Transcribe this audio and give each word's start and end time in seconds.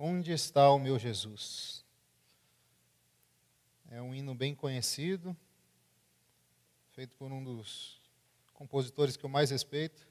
Onde 0.00 0.30
está 0.30 0.70
o 0.70 0.78
meu 0.78 0.96
Jesus? 0.96 1.84
É 3.90 4.00
um 4.00 4.14
hino 4.14 4.32
bem 4.32 4.54
conhecido, 4.54 5.36
feito 6.92 7.16
por 7.16 7.32
um 7.32 7.42
dos 7.42 8.00
compositores 8.54 9.16
que 9.16 9.24
eu 9.24 9.28
mais 9.28 9.50
respeito, 9.50 10.06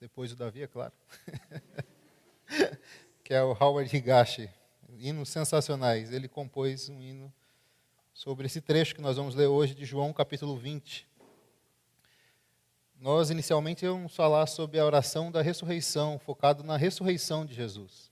depois 0.00 0.30
do 0.30 0.36
Davi, 0.36 0.62
é 0.62 0.66
claro, 0.66 0.94
que 3.22 3.34
é 3.34 3.42
o 3.42 3.52
Howard 3.52 3.94
Higashi. 3.94 4.48
Hinos 4.98 5.28
sensacionais. 5.28 6.10
Ele 6.10 6.26
compôs 6.26 6.88
um 6.88 7.02
hino 7.02 7.30
sobre 8.14 8.46
esse 8.46 8.62
trecho 8.62 8.94
que 8.94 9.02
nós 9.02 9.18
vamos 9.18 9.34
ler 9.34 9.48
hoje 9.48 9.74
de 9.74 9.84
João 9.84 10.14
capítulo 10.14 10.56
20. 10.56 11.06
Nós 12.98 13.28
inicialmente 13.28 13.86
vamos 13.86 14.16
falar 14.16 14.46
sobre 14.46 14.78
a 14.78 14.84
oração 14.86 15.30
da 15.30 15.42
ressurreição, 15.42 16.18
focado 16.18 16.64
na 16.64 16.78
ressurreição 16.78 17.44
de 17.44 17.52
Jesus. 17.52 18.09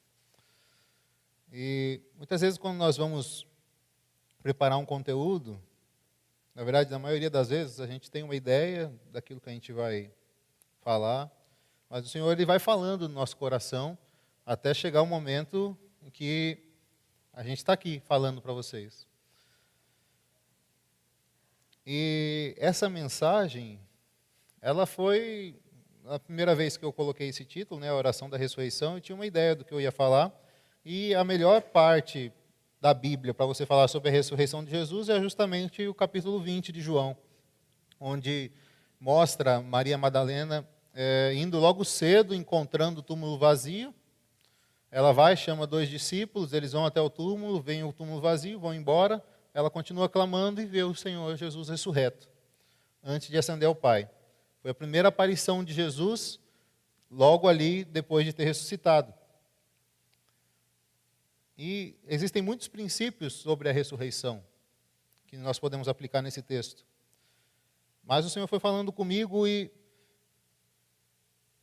E 1.52 2.00
muitas 2.16 2.40
vezes 2.40 2.58
quando 2.58 2.76
nós 2.76 2.96
vamos 2.96 3.46
preparar 4.42 4.78
um 4.78 4.84
conteúdo, 4.84 5.60
na 6.54 6.64
verdade, 6.64 6.90
na 6.90 6.98
maioria 6.98 7.30
das 7.30 7.48
vezes 7.48 7.80
a 7.80 7.86
gente 7.86 8.10
tem 8.10 8.22
uma 8.22 8.34
ideia 8.34 8.92
daquilo 9.12 9.40
que 9.40 9.48
a 9.48 9.52
gente 9.52 9.72
vai 9.72 10.10
falar, 10.80 11.30
mas 11.88 12.04
o 12.04 12.08
Senhor 12.08 12.30
ele 12.32 12.44
vai 12.44 12.58
falando 12.58 13.08
no 13.08 13.14
nosso 13.14 13.36
coração 13.36 13.96
até 14.44 14.74
chegar 14.74 15.02
o 15.02 15.06
momento 15.06 15.76
em 16.02 16.10
que 16.10 16.58
a 17.32 17.42
gente 17.42 17.58
está 17.58 17.72
aqui 17.72 18.00
falando 18.00 18.42
para 18.42 18.52
vocês. 18.52 19.06
E 21.86 22.54
essa 22.58 22.88
mensagem, 22.88 23.80
ela 24.60 24.84
foi 24.84 25.58
a 26.06 26.18
primeira 26.18 26.54
vez 26.54 26.76
que 26.76 26.84
eu 26.84 26.92
coloquei 26.92 27.28
esse 27.28 27.44
título, 27.44 27.80
né, 27.80 27.88
a 27.88 27.94
oração 27.94 28.28
da 28.28 28.36
ressurreição, 28.36 28.94
eu 28.94 29.00
tinha 29.00 29.16
uma 29.16 29.26
ideia 29.26 29.54
do 29.54 29.64
que 29.64 29.72
eu 29.72 29.80
ia 29.80 29.92
falar, 29.92 30.32
e 30.90 31.14
a 31.14 31.22
melhor 31.22 31.60
parte 31.60 32.32
da 32.80 32.94
Bíblia 32.94 33.34
para 33.34 33.44
você 33.44 33.66
falar 33.66 33.88
sobre 33.88 34.08
a 34.08 34.12
ressurreição 34.12 34.64
de 34.64 34.70
Jesus 34.70 35.10
é 35.10 35.20
justamente 35.20 35.86
o 35.86 35.92
capítulo 35.92 36.40
20 36.40 36.72
de 36.72 36.80
João, 36.80 37.14
onde 38.00 38.50
mostra 38.98 39.60
Maria 39.60 39.98
Madalena 39.98 40.66
é, 40.94 41.34
indo 41.34 41.58
logo 41.58 41.84
cedo, 41.84 42.34
encontrando 42.34 43.00
o 43.00 43.02
túmulo 43.02 43.36
vazio. 43.36 43.94
Ela 44.90 45.12
vai, 45.12 45.36
chama 45.36 45.66
dois 45.66 45.90
discípulos, 45.90 46.54
eles 46.54 46.72
vão 46.72 46.86
até 46.86 47.02
o 47.02 47.10
túmulo, 47.10 47.60
veem 47.60 47.84
o 47.84 47.92
túmulo 47.92 48.22
vazio, 48.22 48.58
vão 48.58 48.72
embora. 48.72 49.22
Ela 49.52 49.68
continua 49.68 50.08
clamando 50.08 50.58
e 50.58 50.64
vê 50.64 50.84
o 50.84 50.94
Senhor 50.94 51.36
Jesus 51.36 51.68
ressurreto, 51.68 52.30
antes 53.04 53.28
de 53.28 53.36
ascender 53.36 53.68
ao 53.68 53.74
Pai. 53.74 54.08
Foi 54.62 54.70
a 54.70 54.74
primeira 54.74 55.08
aparição 55.08 55.62
de 55.62 55.74
Jesus, 55.74 56.40
logo 57.10 57.46
ali, 57.46 57.84
depois 57.84 58.24
de 58.24 58.32
ter 58.32 58.44
ressuscitado. 58.44 59.17
E 61.58 61.98
existem 62.06 62.40
muitos 62.40 62.68
princípios 62.68 63.32
sobre 63.32 63.68
a 63.68 63.72
ressurreição 63.72 64.44
que 65.26 65.36
nós 65.36 65.58
podemos 65.58 65.88
aplicar 65.88 66.22
nesse 66.22 66.40
texto. 66.40 66.86
Mas 68.04 68.24
o 68.24 68.30
Senhor 68.30 68.46
foi 68.46 68.60
falando 68.60 68.92
comigo 68.92 69.44
e 69.44 69.68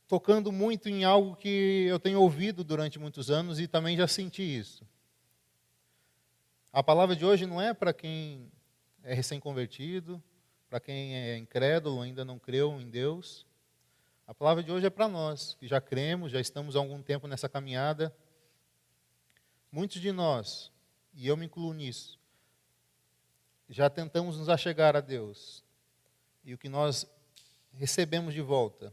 tocando 0.06 0.52
muito 0.52 0.88
em 0.90 1.02
algo 1.02 1.34
que 1.34 1.86
eu 1.88 1.98
tenho 1.98 2.20
ouvido 2.20 2.62
durante 2.62 2.98
muitos 2.98 3.30
anos 3.30 3.58
e 3.58 3.66
também 3.66 3.96
já 3.96 4.06
senti 4.06 4.42
isso. 4.42 4.86
A 6.70 6.82
palavra 6.82 7.16
de 7.16 7.24
hoje 7.24 7.46
não 7.46 7.60
é 7.60 7.72
para 7.72 7.94
quem 7.94 8.52
é 9.02 9.14
recém-convertido, 9.14 10.22
para 10.68 10.78
quem 10.78 11.16
é 11.16 11.38
incrédulo, 11.38 12.02
ainda 12.02 12.22
não 12.22 12.38
creu 12.38 12.78
em 12.78 12.90
Deus. 12.90 13.46
A 14.26 14.34
palavra 14.34 14.62
de 14.62 14.70
hoje 14.70 14.86
é 14.86 14.90
para 14.90 15.08
nós, 15.08 15.56
que 15.58 15.66
já 15.66 15.80
cremos, 15.80 16.32
já 16.32 16.40
estamos 16.40 16.76
há 16.76 16.80
algum 16.80 17.00
tempo 17.00 17.26
nessa 17.26 17.48
caminhada 17.48 18.14
Muitos 19.76 20.00
de 20.00 20.10
nós, 20.10 20.72
e 21.12 21.28
eu 21.28 21.36
me 21.36 21.44
incluo 21.44 21.74
nisso, 21.74 22.18
já 23.68 23.90
tentamos 23.90 24.38
nos 24.38 24.48
achegar 24.48 24.96
a 24.96 25.02
Deus. 25.02 25.62
E 26.42 26.54
o 26.54 26.56
que 26.56 26.66
nós 26.66 27.06
recebemos 27.74 28.32
de 28.32 28.40
volta 28.40 28.90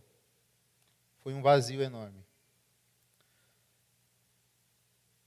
foi 1.21 1.33
um 1.33 1.41
vazio 1.41 1.81
enorme. 1.81 2.21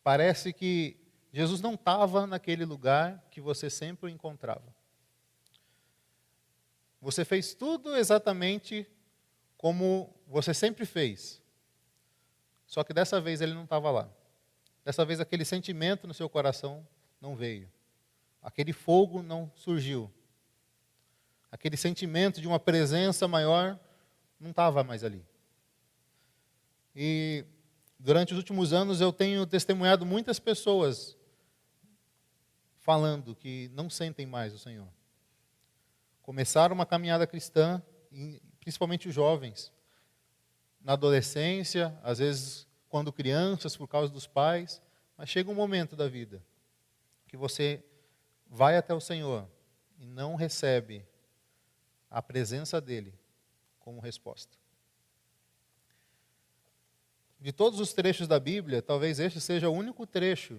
Parece 0.04 0.52
que 0.52 0.94
Jesus 1.32 1.62
não 1.62 1.72
estava 1.72 2.26
naquele 2.26 2.66
lugar 2.66 3.26
que 3.30 3.40
você 3.40 3.70
sempre 3.70 4.04
o 4.04 4.10
encontrava. 4.10 4.76
Você 7.00 7.24
fez 7.24 7.54
tudo 7.54 7.96
exatamente 7.96 8.86
como 9.56 10.14
você 10.26 10.52
sempre 10.52 10.84
fez. 10.84 11.40
Só 12.66 12.84
que 12.84 12.92
dessa 12.92 13.18
vez 13.22 13.40
ele 13.40 13.54
não 13.54 13.64
estava 13.64 13.90
lá. 13.90 14.25
Dessa 14.86 15.04
vez 15.04 15.18
aquele 15.18 15.44
sentimento 15.44 16.06
no 16.06 16.14
seu 16.14 16.28
coração 16.28 16.86
não 17.20 17.34
veio. 17.34 17.68
Aquele 18.40 18.72
fogo 18.72 19.20
não 19.20 19.50
surgiu. 19.56 20.08
Aquele 21.50 21.76
sentimento 21.76 22.40
de 22.40 22.46
uma 22.46 22.60
presença 22.60 23.26
maior 23.26 23.76
não 24.38 24.50
estava 24.50 24.84
mais 24.84 25.02
ali. 25.02 25.26
E 26.94 27.44
durante 27.98 28.32
os 28.32 28.38
últimos 28.38 28.72
anos 28.72 29.00
eu 29.00 29.12
tenho 29.12 29.44
testemunhado 29.44 30.06
muitas 30.06 30.38
pessoas 30.38 31.16
falando 32.78 33.34
que 33.34 33.68
não 33.74 33.90
sentem 33.90 34.24
mais 34.24 34.54
o 34.54 34.58
Senhor. 34.60 34.86
Começaram 36.22 36.76
uma 36.76 36.86
caminhada 36.86 37.26
cristã, 37.26 37.82
principalmente 38.60 39.08
os 39.08 39.14
jovens, 39.16 39.72
na 40.80 40.92
adolescência, 40.92 41.92
às 42.04 42.18
vezes 42.20 42.65
quando 42.96 43.12
crianças, 43.12 43.76
por 43.76 43.86
causa 43.86 44.10
dos 44.10 44.26
pais, 44.26 44.80
mas 45.18 45.28
chega 45.28 45.50
um 45.50 45.54
momento 45.54 45.94
da 45.94 46.08
vida 46.08 46.42
que 47.28 47.36
você 47.36 47.84
vai 48.46 48.74
até 48.74 48.94
o 48.94 49.00
Senhor 49.02 49.46
e 49.98 50.06
não 50.06 50.34
recebe 50.34 51.04
a 52.10 52.22
presença 52.22 52.80
dele 52.80 53.12
como 53.80 54.00
resposta. 54.00 54.56
De 57.38 57.52
todos 57.52 57.80
os 57.80 57.92
trechos 57.92 58.26
da 58.26 58.40
Bíblia, 58.40 58.80
talvez 58.80 59.20
este 59.20 59.42
seja 59.42 59.68
o 59.68 59.74
único 59.74 60.06
trecho 60.06 60.58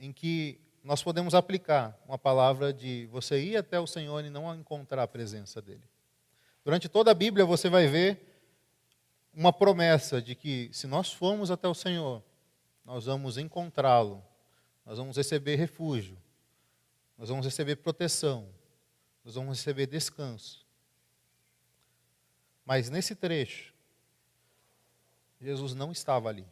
em 0.00 0.12
que 0.12 0.60
nós 0.82 1.04
podemos 1.04 1.36
aplicar 1.36 1.96
uma 2.04 2.18
palavra 2.18 2.72
de 2.72 3.06
você 3.12 3.40
ir 3.40 3.56
até 3.56 3.78
o 3.78 3.86
Senhor 3.86 4.24
e 4.24 4.28
não 4.28 4.52
encontrar 4.52 5.04
a 5.04 5.06
presença 5.06 5.62
dele. 5.62 5.84
Durante 6.64 6.88
toda 6.88 7.12
a 7.12 7.14
Bíblia 7.14 7.46
você 7.46 7.68
vai 7.68 7.86
ver 7.86 8.33
uma 9.36 9.52
promessa 9.52 10.22
de 10.22 10.34
que 10.34 10.70
se 10.72 10.86
nós 10.86 11.12
formos 11.12 11.50
até 11.50 11.66
o 11.66 11.74
Senhor, 11.74 12.22
nós 12.84 13.06
vamos 13.06 13.36
encontrá-lo, 13.38 14.24
nós 14.84 14.98
vamos 14.98 15.16
receber 15.16 15.56
refúgio, 15.56 16.16
nós 17.18 17.28
vamos 17.28 17.44
receber 17.44 17.76
proteção, 17.76 18.48
nós 19.24 19.34
vamos 19.34 19.58
receber 19.58 19.86
descanso. 19.86 20.64
Mas 22.64 22.88
nesse 22.88 23.14
trecho, 23.14 23.74
Jesus 25.40 25.74
não 25.74 25.92
estava 25.92 26.28
ali. 26.28 26.46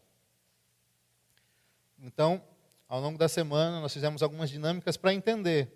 Então, 1.99 2.43
ao 2.89 3.01
longo 3.01 3.17
da 3.17 3.29
semana, 3.29 3.81
nós 3.81 3.93
fizemos 3.93 4.23
algumas 4.23 4.51
dinâmicas 4.51 4.97
para 4.97 5.15
entender 5.15 5.71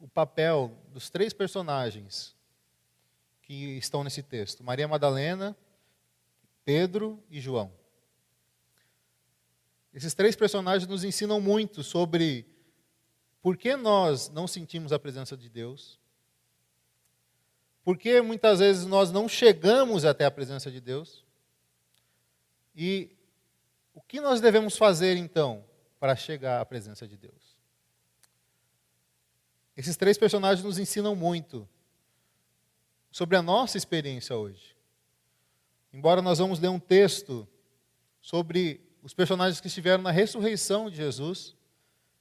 o 0.00 0.08
papel 0.08 0.76
dos 0.88 1.10
três 1.10 1.32
personagens 1.32 2.34
que 3.42 3.76
estão 3.76 4.02
nesse 4.02 4.22
texto: 4.22 4.64
Maria 4.64 4.88
Madalena, 4.88 5.56
Pedro 6.64 7.22
e 7.30 7.40
João. 7.40 7.72
Esses 9.92 10.14
três 10.14 10.34
personagens 10.34 10.88
nos 10.88 11.04
ensinam 11.04 11.40
muito 11.40 11.82
sobre 11.82 12.46
por 13.42 13.56
que 13.56 13.76
nós 13.76 14.30
não 14.30 14.46
sentimos 14.46 14.92
a 14.92 14.98
presença 14.98 15.36
de 15.36 15.48
Deus, 15.50 16.00
por 17.84 17.98
que 17.98 18.22
muitas 18.22 18.60
vezes 18.60 18.86
nós 18.86 19.10
não 19.10 19.28
chegamos 19.28 20.04
até 20.04 20.24
a 20.24 20.30
presença 20.30 20.70
de 20.70 20.80
Deus 20.80 21.24
e 22.74 23.10
o 23.92 24.00
que 24.00 24.20
nós 24.20 24.40
devemos 24.40 24.76
fazer 24.76 25.16
então 25.16 25.64
para 26.00 26.16
chegar 26.16 26.60
à 26.60 26.64
presença 26.64 27.06
de 27.06 27.16
Deus. 27.16 27.56
Esses 29.76 29.96
três 29.96 30.16
personagens 30.16 30.64
nos 30.64 30.78
ensinam 30.78 31.14
muito 31.14 31.68
sobre 33.12 33.36
a 33.36 33.42
nossa 33.42 33.76
experiência 33.76 34.34
hoje. 34.34 34.74
Embora 35.92 36.22
nós 36.22 36.38
vamos 36.38 36.58
ler 36.58 36.68
um 36.68 36.80
texto 36.80 37.46
sobre 38.22 38.80
os 39.02 39.12
personagens 39.12 39.60
que 39.60 39.66
estiveram 39.66 40.02
na 40.02 40.10
ressurreição 40.10 40.88
de 40.88 40.96
Jesus, 40.96 41.54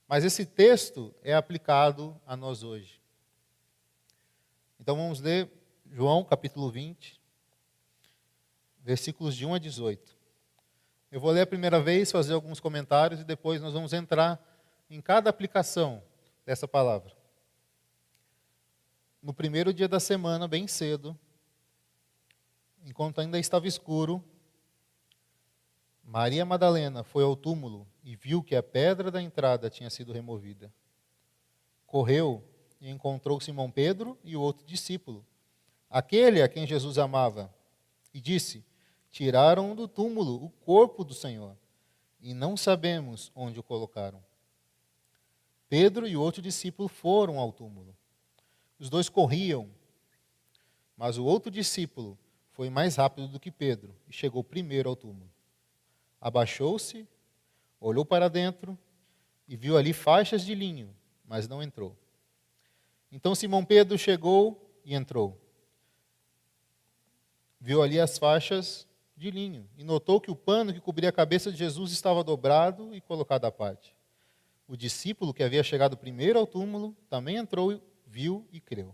mas 0.05 0.25
esse 0.25 0.45
texto 0.45 1.15
é 1.23 1.33
aplicado 1.33 2.19
a 2.27 2.35
nós 2.35 2.61
hoje. 2.61 2.99
Então 4.77 4.97
vamos 4.97 5.21
ler 5.21 5.49
João 5.89 6.25
capítulo 6.25 6.69
20, 6.69 7.21
versículos 8.83 9.33
de 9.35 9.45
1 9.45 9.53
a 9.53 9.59
18. 9.59 10.17
Eu 11.09 11.21
vou 11.21 11.31
ler 11.31 11.41
a 11.41 11.47
primeira 11.47 11.79
vez, 11.79 12.11
fazer 12.11 12.33
alguns 12.33 12.59
comentários 12.59 13.21
e 13.21 13.23
depois 13.23 13.61
nós 13.61 13.73
vamos 13.73 13.93
entrar 13.93 14.39
em 14.89 14.99
cada 14.99 15.29
aplicação 15.29 16.03
dessa 16.45 16.67
palavra 16.67 17.20
no 19.21 19.33
primeiro 19.33 19.73
dia 19.73 19.88
da 19.88 20.00
semana, 20.00 20.47
bem 20.47 20.68
cedo, 20.68 21.18
enquanto 22.83 23.21
ainda 23.21 23.38
estava 23.38 23.68
escuro, 23.68 24.23
Maria 26.03 26.44
Madalena 26.44 27.03
foi 27.03 27.23
ao 27.23 27.35
túmulo 27.35 27.88
e 28.03 28.15
viu 28.15 28.41
que 28.41 28.56
a 28.56 28.63
pedra 28.63 29.12
da 29.12 29.21
entrada 29.21 29.69
tinha 29.69 29.89
sido 29.89 30.12
removida. 30.12 30.73
Correu 31.85 32.44
e 32.79 32.89
encontrou 32.89 33.39
Simão 33.39 33.69
Pedro 33.69 34.18
e 34.23 34.35
o 34.35 34.41
outro 34.41 34.65
discípulo, 34.65 35.25
aquele 35.89 36.41
a 36.41 36.50
quem 36.50 36.65
Jesus 36.65 36.97
amava, 36.97 37.53
e 38.13 38.19
disse: 38.19 38.65
Tiraram 39.12 39.75
do 39.75 39.88
túmulo 39.88 40.44
o 40.44 40.50
corpo 40.50 41.03
do 41.03 41.13
Senhor 41.13 41.56
e 42.19 42.33
não 42.33 42.57
sabemos 42.57 43.31
onde 43.35 43.59
o 43.59 43.63
colocaram. 43.63 44.24
Pedro 45.69 46.07
e 46.07 46.17
o 46.17 46.21
outro 46.21 46.41
discípulo 46.41 46.89
foram 46.89 47.39
ao 47.39 47.51
túmulo. 47.51 47.95
Os 48.81 48.89
dois 48.89 49.07
corriam, 49.07 49.69
mas 50.97 51.19
o 51.19 51.23
outro 51.23 51.51
discípulo 51.51 52.17
foi 52.51 52.67
mais 52.67 52.95
rápido 52.95 53.27
do 53.27 53.39
que 53.39 53.51
Pedro 53.51 53.95
e 54.09 54.11
chegou 54.11 54.43
primeiro 54.43 54.89
ao 54.89 54.95
túmulo. 54.95 55.29
Abaixou-se, 56.19 57.07
olhou 57.79 58.03
para 58.03 58.27
dentro 58.27 58.75
e 59.47 59.55
viu 59.55 59.77
ali 59.77 59.93
faixas 59.93 60.43
de 60.43 60.55
linho, 60.55 60.95
mas 61.23 61.47
não 61.47 61.61
entrou. 61.61 61.95
Então 63.11 63.35
Simão 63.35 63.63
Pedro 63.63 63.99
chegou 63.99 64.67
e 64.83 64.95
entrou. 64.95 65.39
Viu 67.59 67.83
ali 67.83 67.99
as 67.99 68.17
faixas 68.17 68.87
de 69.15 69.29
linho 69.29 69.69
e 69.77 69.83
notou 69.83 70.19
que 70.19 70.31
o 70.31 70.35
pano 70.35 70.73
que 70.73 70.81
cobria 70.81 71.09
a 71.09 71.13
cabeça 71.13 71.51
de 71.51 71.57
Jesus 71.59 71.91
estava 71.91 72.23
dobrado 72.23 72.95
e 72.95 72.99
colocado 72.99 73.45
à 73.45 73.51
parte. 73.51 73.95
O 74.67 74.75
discípulo 74.75 75.35
que 75.35 75.43
havia 75.43 75.61
chegado 75.61 75.95
primeiro 75.95 76.39
ao 76.39 76.47
túmulo 76.47 76.97
também 77.07 77.35
entrou, 77.35 77.79
viu 78.11 78.45
e 78.51 78.59
creu. 78.59 78.93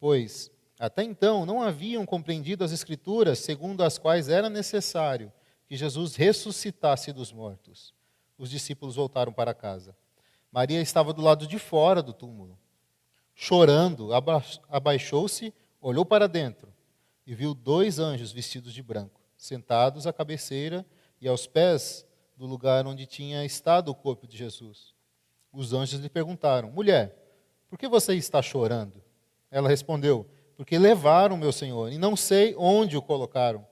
Pois 0.00 0.50
até 0.78 1.04
então 1.04 1.46
não 1.46 1.62
haviam 1.62 2.04
compreendido 2.04 2.64
as 2.64 2.72
Escrituras 2.72 3.38
segundo 3.38 3.84
as 3.84 3.98
quais 3.98 4.28
era 4.28 4.48
necessário 4.48 5.30
que 5.66 5.76
Jesus 5.76 6.16
ressuscitasse 6.16 7.12
dos 7.12 7.32
mortos. 7.32 7.94
Os 8.36 8.50
discípulos 8.50 8.96
voltaram 8.96 9.32
para 9.32 9.54
casa. 9.54 9.94
Maria 10.50 10.80
estava 10.80 11.12
do 11.12 11.22
lado 11.22 11.46
de 11.46 11.58
fora 11.58 12.02
do 12.02 12.12
túmulo. 12.12 12.58
Chorando, 13.34 14.10
abaixou-se, 14.68 15.54
olhou 15.80 16.04
para 16.04 16.26
dentro 16.26 16.72
e 17.26 17.34
viu 17.34 17.54
dois 17.54 17.98
anjos 17.98 18.32
vestidos 18.32 18.74
de 18.74 18.82
branco, 18.82 19.20
sentados 19.36 20.06
à 20.06 20.12
cabeceira 20.12 20.84
e 21.20 21.28
aos 21.28 21.46
pés 21.46 22.04
do 22.36 22.46
lugar 22.46 22.86
onde 22.86 23.06
tinha 23.06 23.44
estado 23.44 23.90
o 23.90 23.94
corpo 23.94 24.26
de 24.26 24.36
Jesus. 24.36 24.94
Os 25.52 25.72
anjos 25.72 26.00
lhe 26.00 26.08
perguntaram: 26.08 26.70
Mulher, 26.70 27.21
por 27.72 27.78
que 27.78 27.88
você 27.88 28.14
está 28.14 28.42
chorando? 28.42 29.02
Ela 29.50 29.66
respondeu: 29.66 30.26
Porque 30.58 30.78
levaram 30.78 31.38
meu 31.38 31.50
senhor 31.50 31.90
e 31.90 31.96
não 31.96 32.14
sei 32.14 32.54
onde 32.58 32.98
o 32.98 33.00
colocaram. 33.00 33.66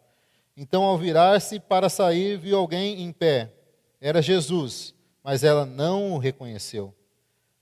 Então, 0.57 0.85
ao 0.85 0.97
virar-se 0.97 1.61
para 1.61 1.91
sair, 1.91 2.39
viu 2.39 2.57
alguém 2.57 3.03
em 3.03 3.13
pé. 3.13 3.53
Era 4.01 4.23
Jesus, 4.23 4.95
mas 5.23 5.45
ela 5.45 5.67
não 5.67 6.15
o 6.15 6.19
reconheceu. 6.19 6.95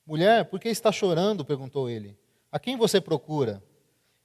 Mulher, 0.07 0.45
por 0.45 0.61
que 0.61 0.69
está 0.69 0.93
chorando? 0.93 1.45
perguntou 1.45 1.91
ele. 1.91 2.17
A 2.53 2.59
quem 2.61 2.77
você 2.77 3.01
procura? 3.01 3.61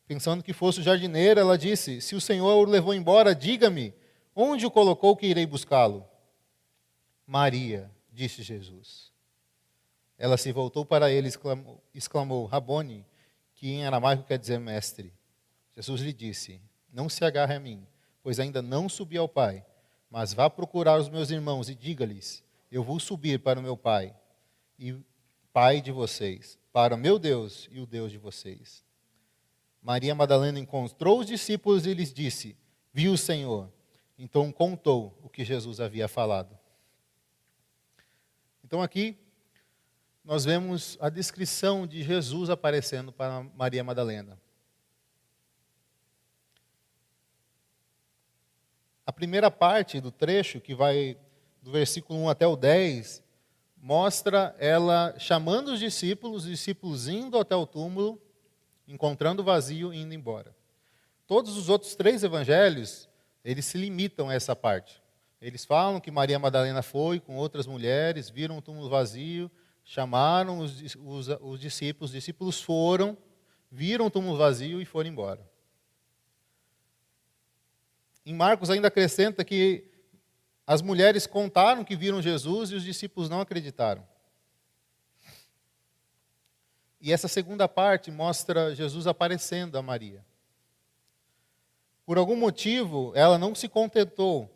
Pensando 0.06 0.44
que 0.44 0.54
fosse 0.54 0.82
o 0.82 0.84
jardineiro, 0.84 1.40
ela 1.40 1.58
disse: 1.58 2.00
Se 2.00 2.14
o 2.14 2.22
Senhor 2.22 2.68
o 2.68 2.70
levou 2.70 2.94
embora, 2.94 3.34
diga-me, 3.34 3.92
onde 4.36 4.68
o 4.68 4.72
colocou 4.72 5.18
que 5.18 5.26
irei 5.26 5.48
buscá-lo? 5.48 6.06
Maria, 7.26 7.90
disse 8.12 8.44
Jesus. 8.44 9.03
Ela 10.18 10.38
se 10.38 10.52
voltou 10.52 10.86
para 10.86 11.12
ele 11.12 11.28
e 11.28 11.30
exclamou, 11.30 11.84
exclamou 11.94 12.46
Rabone, 12.46 13.06
que 13.56 13.70
em 13.70 13.86
aramaico 13.86 14.24
quer 14.24 14.38
dizer 14.38 14.60
mestre. 14.60 15.14
Jesus 15.76 16.02
lhe 16.02 16.14
disse: 16.14 16.62
Não 16.92 17.10
se 17.10 17.26
agarre 17.26 17.56
a 17.56 17.60
mim, 17.60 17.86
pois 18.22 18.40
ainda 18.40 18.62
não 18.62 18.88
subi 18.88 19.18
ao 19.18 19.28
Pai, 19.28 19.66
mas 20.10 20.34
vá 20.34 20.50
procurar 20.50 21.00
os 21.00 21.10
meus 21.10 21.30
irmãos 21.32 21.70
e 21.70 21.76
diga-lhes: 21.76 22.44
Eu 22.72 22.84
vou 22.84 23.00
subir 23.00 23.40
para 23.40 23.60
o 23.60 23.64
meu 23.64 23.76
Pai 23.76 24.16
e 24.78 24.96
Pai 25.52 25.82
de 25.82 25.92
vocês, 25.92 26.58
para 26.72 26.96
o 26.96 26.98
meu 26.98 27.18
Deus 27.20 27.68
e 27.72 27.80
o 27.80 27.86
Deus 27.86 28.12
de 28.12 28.18
vocês. 28.18 28.84
Maria 29.82 30.16
Madalena 30.16 30.60
encontrou 30.60 31.20
os 31.20 31.28
discípulos 31.28 31.86
e 31.86 31.94
lhes 31.94 32.14
disse: 32.14 32.56
Vi 32.94 33.10
o 33.10 33.18
Senhor. 33.18 33.72
Então 34.18 34.52
contou 34.52 35.18
o 35.22 35.30
que 35.30 35.44
Jesus 35.44 35.80
havia 35.80 36.08
falado. 36.08 36.58
Então 38.64 38.82
aqui 38.82 39.18
nós 40.24 40.46
vemos 40.46 40.98
a 41.02 41.10
descrição 41.10 41.86
de 41.86 42.02
Jesus 42.02 42.50
aparecendo 42.50 43.12
para 43.12 43.44
Maria 43.56 43.84
Madalena. 43.84 44.40
A 49.06 49.12
primeira 49.12 49.52
parte 49.52 50.00
do 50.00 50.12
trecho, 50.12 50.62
que 50.62 50.74
vai 50.74 51.18
do 51.62 51.72
versículo 51.72 52.20
1 52.20 52.30
até 52.30 52.48
o 52.48 52.56
10, 52.56 53.22
mostra 53.76 54.56
ela 54.60 55.14
chamando 55.20 55.74
os 55.74 55.80
discípulos, 55.80 56.44
os 56.44 56.50
discípulos 56.50 57.10
indo 57.10 57.38
até 57.38 57.56
o 57.56 57.68
túmulo 57.68 58.22
encontrando 58.88 59.42
o 59.42 59.46
vazio 59.46 59.94
e 59.94 59.98
indo 59.98 60.14
embora. 60.14 60.56
Todos 61.28 61.58
os 61.58 61.68
outros 61.68 61.96
três 61.96 62.24
evangelhos, 62.24 63.10
eles 63.44 63.66
se 63.66 63.78
limitam 63.78 64.30
a 64.30 64.34
essa 64.34 64.56
parte. 64.56 65.02
Eles 65.42 65.66
falam 65.66 66.00
que 66.00 66.12
Maria 66.12 66.40
Madalena 66.40 66.82
foi 66.82 67.20
com 67.20 67.36
outras 67.36 67.68
mulheres, 67.68 68.30
viram 68.30 68.58
o 68.58 68.62
túmulo 68.62 68.90
vazio, 68.90 69.52
chamaram 69.84 70.60
os, 70.60 70.96
os, 70.96 71.28
os 71.42 71.60
discípulos, 71.60 72.12
os 72.12 72.16
discípulos 72.16 72.62
foram, 72.62 73.18
viram 73.70 74.06
o 74.06 74.12
túmulo 74.12 74.38
vazio 74.38 74.82
e 74.82 74.86
foram 74.86 75.10
embora. 75.10 75.50
Em 78.26 78.34
Marcos 78.34 78.70
ainda 78.70 78.88
acrescenta 78.88 79.44
que 79.44 79.92
as 80.66 80.82
mulheres 80.82 81.28
contaram 81.28 81.84
que 81.84 81.96
viram 81.96 82.22
Jesus 82.22 82.72
e 82.72 82.76
os 82.76 82.84
discípulos 82.84 83.30
não 83.30 83.42
acreditaram. 83.42 84.08
E 87.02 87.12
essa 87.12 87.28
segunda 87.28 87.68
parte 87.68 88.10
mostra 88.10 88.74
Jesus 88.74 89.08
aparecendo 89.08 89.78
a 89.78 89.82
Maria. 89.82 90.26
Por 92.06 92.18
algum 92.18 92.36
motivo, 92.38 93.12
ela 93.14 93.38
não 93.38 93.54
se 93.54 93.68
contentou 93.68 94.50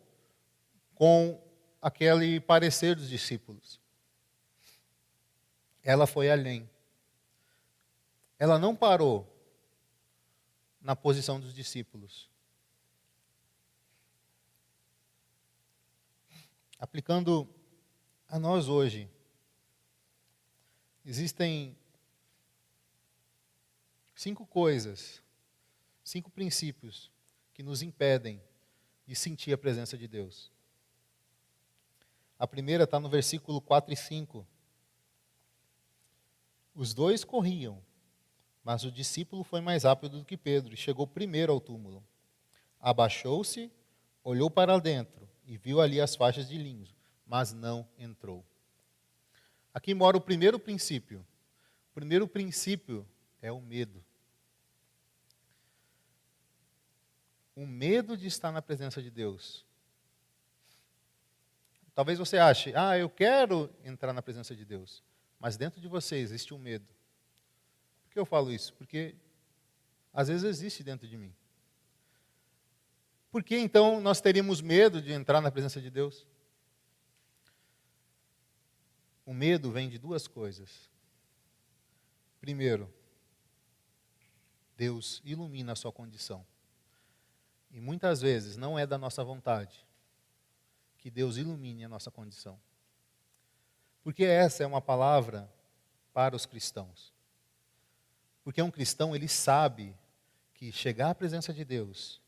com 0.94 1.38
aquele 1.80 2.40
parecer 2.40 2.96
dos 2.96 3.10
discípulos. 3.10 3.78
Ela 5.82 6.06
foi 6.06 6.30
além. 6.30 6.68
Ela 8.38 8.58
não 8.58 8.74
parou 8.74 9.26
na 10.80 10.94
posição 10.94 11.40
dos 11.40 11.54
discípulos. 11.54 12.28
Aplicando 16.78 17.48
a 18.28 18.38
nós 18.38 18.68
hoje, 18.68 19.10
existem 21.04 21.76
cinco 24.14 24.46
coisas, 24.46 25.22
cinco 26.04 26.30
princípios 26.30 27.10
que 27.52 27.62
nos 27.62 27.82
impedem 27.82 28.40
de 29.06 29.16
sentir 29.16 29.52
a 29.52 29.58
presença 29.58 29.98
de 29.98 30.06
Deus. 30.06 30.52
A 32.38 32.46
primeira 32.46 32.84
está 32.84 33.00
no 33.00 33.08
versículo 33.08 33.60
4 33.60 33.92
e 33.92 33.96
5. 33.96 34.46
Os 36.78 36.94
dois 36.94 37.24
corriam, 37.24 37.82
mas 38.62 38.84
o 38.84 38.92
discípulo 38.92 39.42
foi 39.42 39.60
mais 39.60 39.82
rápido 39.82 40.18
do 40.18 40.24
que 40.24 40.36
Pedro 40.36 40.72
e 40.72 40.76
chegou 40.76 41.08
primeiro 41.08 41.52
ao 41.52 41.60
túmulo. 41.60 42.04
Abaixou-se, 42.78 43.68
olhou 44.22 44.48
para 44.48 44.78
dentro 44.78 45.28
e 45.44 45.56
viu 45.56 45.80
ali 45.80 46.00
as 46.00 46.14
faixas 46.14 46.48
de 46.48 46.56
linho, 46.56 46.86
mas 47.26 47.52
não 47.52 47.84
entrou. 47.98 48.44
Aqui 49.74 49.92
mora 49.92 50.16
o 50.16 50.20
primeiro 50.20 50.56
princípio. 50.56 51.26
O 51.90 51.94
primeiro 51.94 52.28
princípio 52.28 53.04
é 53.42 53.50
o 53.50 53.60
medo. 53.60 54.04
o 57.58 57.66
medo 57.66 58.16
de 58.16 58.28
estar 58.28 58.52
na 58.52 58.62
presença 58.62 59.02
de 59.02 59.10
Deus. 59.10 59.66
Talvez 61.92 62.16
você 62.16 62.38
ache, 62.38 62.72
ah, 62.76 62.96
eu 62.96 63.10
quero 63.10 63.68
entrar 63.84 64.12
na 64.12 64.22
presença 64.22 64.54
de 64.54 64.64
Deus, 64.64 65.02
mas 65.38 65.56
dentro 65.56 65.80
de 65.80 65.88
você 65.88 66.16
existe 66.16 66.52
um 66.52 66.58
medo. 66.58 66.86
Por 68.04 68.12
que 68.12 68.18
eu 68.18 68.26
falo 68.26 68.52
isso? 68.52 68.74
Porque 68.74 69.14
às 70.12 70.28
vezes 70.28 70.44
existe 70.44 70.82
dentro 70.82 71.06
de 71.06 71.16
mim. 71.16 71.34
Por 73.30 73.44
que 73.44 73.56
então 73.56 74.00
nós 74.00 74.20
teríamos 74.20 74.60
medo 74.60 75.00
de 75.00 75.12
entrar 75.12 75.40
na 75.40 75.50
presença 75.50 75.80
de 75.80 75.90
Deus? 75.90 76.26
O 79.24 79.34
medo 79.34 79.70
vem 79.70 79.88
de 79.88 79.98
duas 79.98 80.26
coisas. 80.26 80.90
Primeiro, 82.40 82.92
Deus 84.76 85.20
ilumina 85.24 85.72
a 85.72 85.76
sua 85.76 85.92
condição. 85.92 86.46
E 87.70 87.80
muitas 87.80 88.22
vezes 88.22 88.56
não 88.56 88.78
é 88.78 88.86
da 88.86 88.96
nossa 88.96 89.22
vontade 89.22 89.86
que 90.96 91.10
Deus 91.10 91.36
ilumine 91.36 91.84
a 91.84 91.88
nossa 91.88 92.10
condição. 92.10 92.58
Porque 94.08 94.24
essa 94.24 94.62
é 94.62 94.66
uma 94.66 94.80
palavra 94.80 95.52
para 96.14 96.34
os 96.34 96.46
cristãos. 96.46 97.12
Porque 98.42 98.62
um 98.62 98.70
cristão, 98.70 99.14
ele 99.14 99.28
sabe 99.28 99.94
que 100.54 100.72
chegar 100.72 101.10
à 101.10 101.14
presença 101.14 101.52
de 101.52 101.62
Deus 101.62 102.18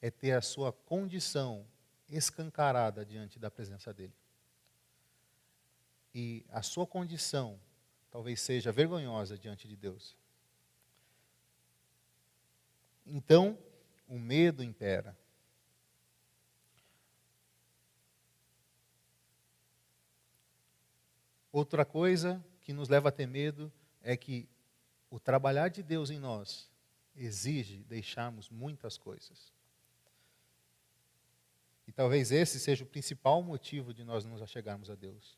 é 0.00 0.10
ter 0.10 0.32
a 0.32 0.42
sua 0.42 0.72
condição 0.72 1.64
escancarada 2.08 3.06
diante 3.06 3.38
da 3.38 3.48
presença 3.48 3.94
dele. 3.94 4.12
E 6.12 6.44
a 6.48 6.62
sua 6.62 6.84
condição 6.84 7.56
talvez 8.10 8.40
seja 8.40 8.72
vergonhosa 8.72 9.38
diante 9.38 9.68
de 9.68 9.76
Deus. 9.76 10.16
Então, 13.06 13.56
o 14.08 14.18
medo 14.18 14.64
impera. 14.64 15.16
Outra 21.52 21.84
coisa 21.84 22.42
que 22.62 22.72
nos 22.72 22.88
leva 22.88 23.10
a 23.10 23.12
ter 23.12 23.26
medo 23.26 23.70
é 24.00 24.16
que 24.16 24.48
o 25.10 25.20
trabalhar 25.20 25.68
de 25.68 25.82
Deus 25.82 26.08
em 26.08 26.18
nós 26.18 26.70
exige 27.14 27.84
deixarmos 27.84 28.48
muitas 28.48 28.96
coisas. 28.96 29.52
E 31.86 31.92
talvez 31.92 32.32
esse 32.32 32.58
seja 32.58 32.84
o 32.84 32.86
principal 32.86 33.42
motivo 33.42 33.92
de 33.92 34.02
nós 34.02 34.24
nos 34.24 34.40
achegarmos 34.40 34.88
a 34.88 34.94
Deus. 34.94 35.36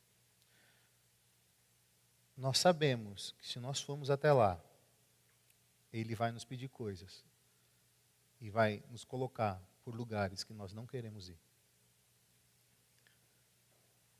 Nós 2.36 2.58
sabemos 2.58 3.34
que 3.38 3.48
se 3.48 3.58
nós 3.58 3.80
formos 3.80 4.10
até 4.10 4.32
lá, 4.32 4.62
Ele 5.92 6.14
vai 6.14 6.30
nos 6.30 6.44
pedir 6.44 6.68
coisas 6.68 7.24
e 8.40 8.50
vai 8.50 8.84
nos 8.90 9.04
colocar 9.04 9.60
por 9.84 9.94
lugares 9.94 10.44
que 10.44 10.52
nós 10.52 10.72
não 10.72 10.86
queremos 10.86 11.28
ir. 11.28 11.38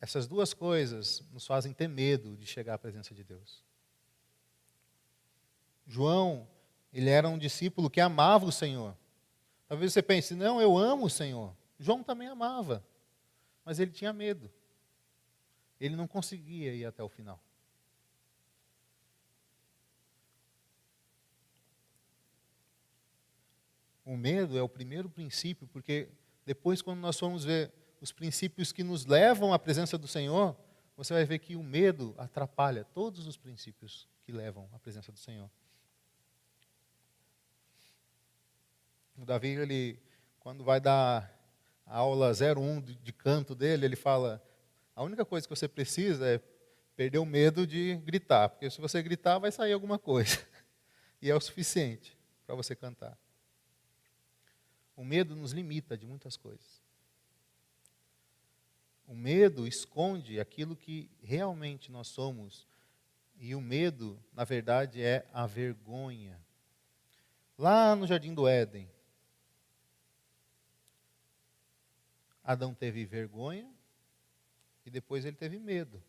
Essas 0.05 0.27
duas 0.27 0.53
coisas 0.53 1.25
nos 1.33 1.47
fazem 1.47 1.73
ter 1.73 1.89
medo 1.89 2.37
de 2.37 2.45
chegar 2.45 2.75
à 2.75 2.79
presença 2.79 3.15
de 3.15 3.25
Deus. 3.25 3.65
João, 5.87 6.47
ele 6.93 7.09
era 7.09 7.27
um 7.27 7.39
discípulo 7.39 7.89
que 7.89 8.03
amava 8.03 8.45
o 8.45 8.53
Senhor. 8.53 8.95
Talvez 9.67 9.95
você 9.95 10.03
pense, 10.03 10.35
não, 10.35 10.61
eu 10.61 10.77
amo 10.77 11.07
o 11.07 11.11
Senhor. 11.11 11.57
João 11.79 12.03
também 12.03 12.29
amava, 12.29 12.87
mas 13.65 13.79
ele 13.79 13.93
tinha 13.93 14.13
medo. 14.13 14.53
Ele 15.81 15.97
não 15.97 16.07
conseguia 16.07 16.75
ir 16.75 16.85
até 16.85 17.03
o 17.03 17.09
final. 17.09 17.43
O 24.05 24.19
medo 24.19 24.59
é 24.59 24.63
o 24.63 24.69
primeiro 24.69 25.09
princípio, 25.09 25.67
porque 25.67 26.11
depois, 26.45 26.83
quando 26.83 27.01
nós 27.01 27.19
formos 27.19 27.43
ver 27.43 27.73
os 28.05 28.13
princípios 28.13 28.71
que 28.71 28.85
nos 28.85 29.07
levam 29.07 29.55
à 29.55 29.59
presença 29.59 29.97
do 29.97 30.07
Senhor, 30.07 30.55
você 30.95 31.15
vai 31.15 31.25
ver 31.25 31.39
que 31.39 31.57
o 31.57 31.63
medo 31.63 32.15
atrapalha 32.19 32.85
todos 32.85 33.27
os 33.27 33.39
princípios 33.39 34.07
que 34.25 34.31
levam 34.31 34.69
à 34.75 34.79
presença 34.79 35.11
do 35.11 35.19
Senhor. 35.19 35.51
O 39.17 39.25
Davi, 39.25 39.49
ele, 39.49 39.99
quando 40.39 40.63
vai 40.63 40.81
dar 40.81 41.33
a 41.87 41.97
aula 41.97 42.31
01 42.31 42.83
de, 42.83 43.11
canto 43.11 43.55
dele, 43.55 43.87
ele 43.87 43.97
fala: 43.97 44.47
a 44.95 45.03
única 45.03 45.25
coisa 45.25 45.49
que 45.49 45.57
você 45.57 45.67
precisa 45.67 46.29
é 46.29 46.39
perder 46.95 47.21
o 47.21 47.25
medo 47.25 47.67
de 47.67 47.97
gritar, 48.05 48.51
porque 48.51 48.69
se 48.69 48.83
você 48.83 49.03
gritar, 49.03 49.39
vai 49.39 49.51
sair 49.51 49.73
alguma 49.73 49.99
coisa. 49.99 50.39
E 51.23 51.31
é 51.31 51.35
o 51.35 51.41
suficiente 51.41 52.19
para 52.45 52.55
você 52.55 52.77
cantar. 52.77 53.19
O 54.95 55.03
medo 55.03 55.35
nos 55.35 55.53
limita 55.53 55.97
de 55.97 56.07
muitas 56.07 56.37
coisas. 56.37 56.84
O 59.07 59.15
medo 59.15 59.67
esconde 59.67 60.41
aquilo 60.41 60.75
que 60.75 61.11
realmente 61.23 61.93
nós 61.93 62.09
somos. 62.09 62.67
E 63.37 63.55
o 63.55 63.61
medo, 63.61 64.19
na 64.33 64.45
verdade, 64.45 65.03
é 65.03 65.27
a 65.33 65.47
vergonha. 65.47 66.41
Lá 67.59 67.95
no 67.95 68.07
jardim 68.07 68.35
do 68.35 68.49
Éden, 68.49 68.91
Adão 72.43 72.75
teve 72.75 73.05
vergonha 73.05 73.71
e 74.85 74.91
depois 74.91 75.25
ele 75.25 75.37
teve 75.37 75.59
medo 75.59 76.03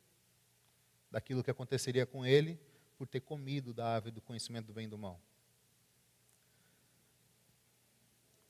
daquilo 1.10 1.44
que 1.44 1.52
aconteceria 1.52 2.06
com 2.06 2.26
ele 2.26 2.60
por 2.98 3.08
ter 3.08 3.22
comido 3.22 3.74
da 3.74 3.88
árvore 3.88 4.12
do 4.12 4.22
conhecimento 4.22 4.68
do 4.68 4.74
bem 4.74 4.86
e 4.86 4.90
do 4.90 4.98
mal. 4.98 5.22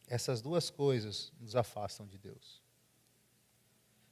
Essas 0.07 0.41
duas 0.41 0.69
coisas 0.69 1.31
nos 1.39 1.55
afastam 1.55 2.07
de 2.07 2.17
Deus. 2.17 2.64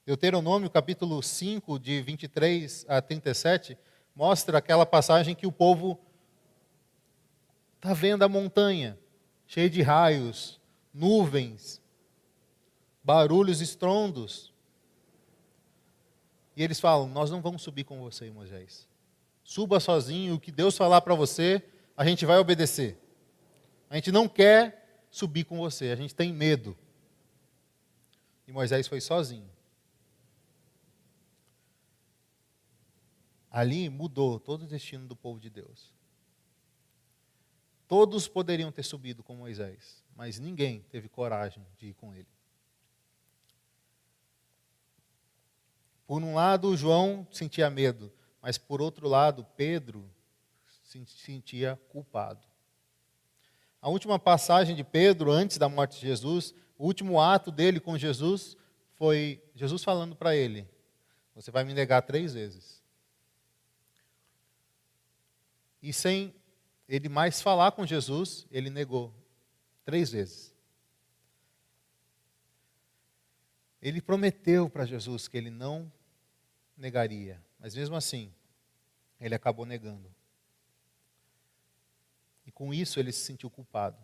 Deuteronômio 0.06 0.70
capítulo 0.70 1.24
5, 1.24 1.80
de 1.80 2.02
23 2.02 2.86
a 2.90 3.02
37, 3.02 3.78
mostra 4.14 4.58
aquela 4.58 4.86
passagem 4.86 5.34
que 5.34 5.48
o 5.48 5.52
povo 5.52 5.98
está 7.76 7.94
vendo 7.94 8.24
a 8.24 8.28
montanha, 8.28 9.00
cheia 9.48 9.70
de 9.70 9.82
raios, 9.82 10.60
nuvens, 10.94 11.82
barulhos, 13.02 13.62
estrondos. 13.62 14.54
E 16.54 16.62
eles 16.62 16.82
falam: 16.82 17.08
Nós 17.08 17.32
não 17.32 17.42
vamos 17.42 17.62
subir 17.62 17.86
com 17.86 18.02
você, 18.02 18.30
Moisés. 18.30 18.90
Suba 19.42 19.80
sozinho, 19.80 20.36
o 20.36 20.40
que 20.40 20.52
Deus 20.52 20.76
falar 20.76 21.00
para 21.00 21.16
você, 21.16 21.64
a 21.96 22.06
gente 22.06 22.26
vai 22.26 22.38
obedecer. 22.40 22.98
A 23.90 23.96
gente 23.96 24.12
não 24.12 24.28
quer 24.28 25.06
subir 25.10 25.46
com 25.46 25.58
você, 25.58 25.92
a 25.92 25.96
gente 25.96 26.14
tem 26.14 26.34
medo. 26.34 26.78
E 28.46 28.52
Moisés 28.52 28.86
foi 28.86 29.00
sozinho. 29.00 29.54
Ali 33.54 33.88
mudou 33.88 34.40
todo 34.40 34.64
o 34.64 34.68
destino 34.68 35.08
do 35.08 35.16
povo 35.16 35.40
de 35.40 35.48
Deus. 35.48 35.94
Todos 37.88 38.28
poderiam 38.28 38.72
ter 38.72 38.82
subido 38.82 39.22
com 39.22 39.36
Moisés, 39.36 40.04
mas 40.16 40.40
ninguém 40.40 40.82
teve 40.90 41.08
coragem 41.08 41.64
de 41.78 41.90
ir 41.90 41.94
com 41.94 42.16
ele. 42.16 42.28
Por 46.08 46.24
um 46.24 46.34
lado, 46.34 46.76
João 46.76 47.28
sentia 47.32 47.70
medo, 47.70 48.12
mas 48.42 48.58
por 48.58 48.82
outro 48.82 49.08
lado, 49.08 49.46
Pedro 49.56 50.10
se 50.84 51.06
sentia 51.06 51.80
culpado. 51.90 52.48
A 53.80 53.88
última 53.88 54.18
passagem 54.18 54.76
de 54.76 54.84
Pedro 54.84 55.32
antes 55.32 55.60
da 55.60 55.70
morte 55.70 56.00
de 56.00 56.08
Jesus, 56.08 56.56
o 56.76 56.86
último 56.88 57.22
ato 57.22 57.52
dele 57.52 57.80
com 57.80 57.98
Jesus 58.00 58.58
foi 58.96 59.44
Jesus 59.54 59.84
falando 59.84 60.16
para 60.16 60.36
ele: 60.36 60.68
Você 61.36 61.52
vai 61.52 61.64
me 61.64 61.74
negar 61.74 62.02
três 62.02 62.34
vezes. 62.34 62.83
E 65.84 65.92
sem 65.92 66.34
ele 66.88 67.10
mais 67.10 67.42
falar 67.42 67.74
com 67.74 67.86
Jesus, 67.86 68.48
ele 68.50 68.70
negou 68.70 69.14
três 69.84 70.12
vezes. 70.12 70.56
Ele 73.82 74.02
prometeu 74.02 74.70
para 74.70 74.86
Jesus 74.86 75.28
que 75.28 75.38
ele 75.38 75.50
não 75.50 75.92
negaria, 76.78 77.44
mas 77.60 77.76
mesmo 77.76 77.98
assim, 77.98 78.34
ele 79.20 79.36
acabou 79.36 79.66
negando. 79.66 80.10
E 82.46 82.52
com 82.52 82.74
isso 82.74 82.98
ele 82.98 83.12
se 83.12 83.26
sentiu 83.26 83.50
culpado. 83.50 83.98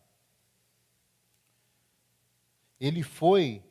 Ele 2.78 3.04
foi 3.04 3.64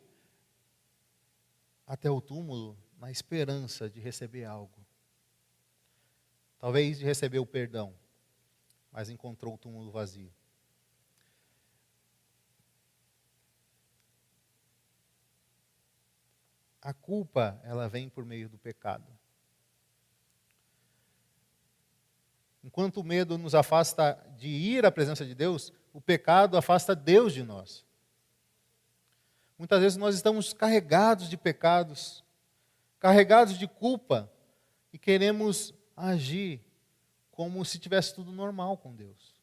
até 1.87 2.11
o 2.11 2.23
túmulo 2.23 2.79
na 2.99 3.11
esperança 3.11 3.89
de 3.89 4.01
receber 4.01 4.45
algo. 4.45 4.78
Talvez 6.59 6.99
de 6.99 7.05
receber 7.05 7.39
o 7.39 7.47
perdão, 7.47 7.95
mas 8.91 9.09
encontrou 9.09 9.55
o 9.55 9.59
túmulo 9.59 9.91
vazio. 9.91 10.33
A 16.83 16.93
culpa, 16.93 17.61
ela 17.65 17.89
vem 17.89 18.09
por 18.09 18.25
meio 18.25 18.49
do 18.49 18.59
pecado. 18.59 19.07
Enquanto 22.65 23.01
o 23.01 23.05
medo 23.05 23.39
nos 23.39 23.55
afasta 23.55 24.15
de 24.37 24.49
ir 24.49 24.85
à 24.85 24.91
presença 24.91 25.25
de 25.25 25.35
Deus, 25.35 25.73
o 25.93 26.01
pecado 26.01 26.57
afasta 26.57 26.95
Deus 26.95 27.33
de 27.33 27.43
nós. 27.43 27.85
Muitas 29.57 29.81
vezes 29.81 29.97
nós 29.97 30.15
estamos 30.15 30.53
carregados 30.53 31.29
de 31.29 31.37
pecados, 31.37 32.25
carregados 32.99 33.59
de 33.59 33.67
culpa, 33.67 34.31
e 34.93 34.99
queremos 34.99 35.75
agir 35.99 36.61
como 37.31 37.65
se 37.65 37.79
tivesse 37.79 38.15
tudo 38.15 38.33
normal 38.33 38.77
com 38.77 38.95
Deus. 38.95 39.35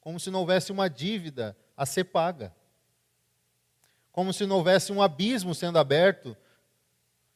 Como 0.00 0.20
se 0.20 0.30
não 0.30 0.40
houvesse 0.40 0.72
uma 0.72 0.88
dívida 0.88 1.56
a 1.76 1.84
ser 1.84 2.04
paga 2.04 2.54
como 4.16 4.32
se 4.32 4.46
não 4.46 4.56
houvesse 4.56 4.90
um 4.92 5.02
abismo 5.02 5.54
sendo 5.54 5.78
aberto, 5.78 6.34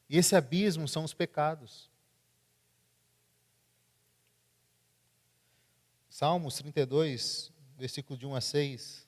e 0.09 0.17
esse 0.17 0.35
abismo 0.35 0.87
são 0.87 1.03
os 1.03 1.13
pecados. 1.13 1.91
Salmos 6.09 6.55
32, 6.55 7.51
versículo 7.77 8.17
de 8.17 8.25
1 8.25 8.33
a 8.33 8.41
6. 8.41 9.07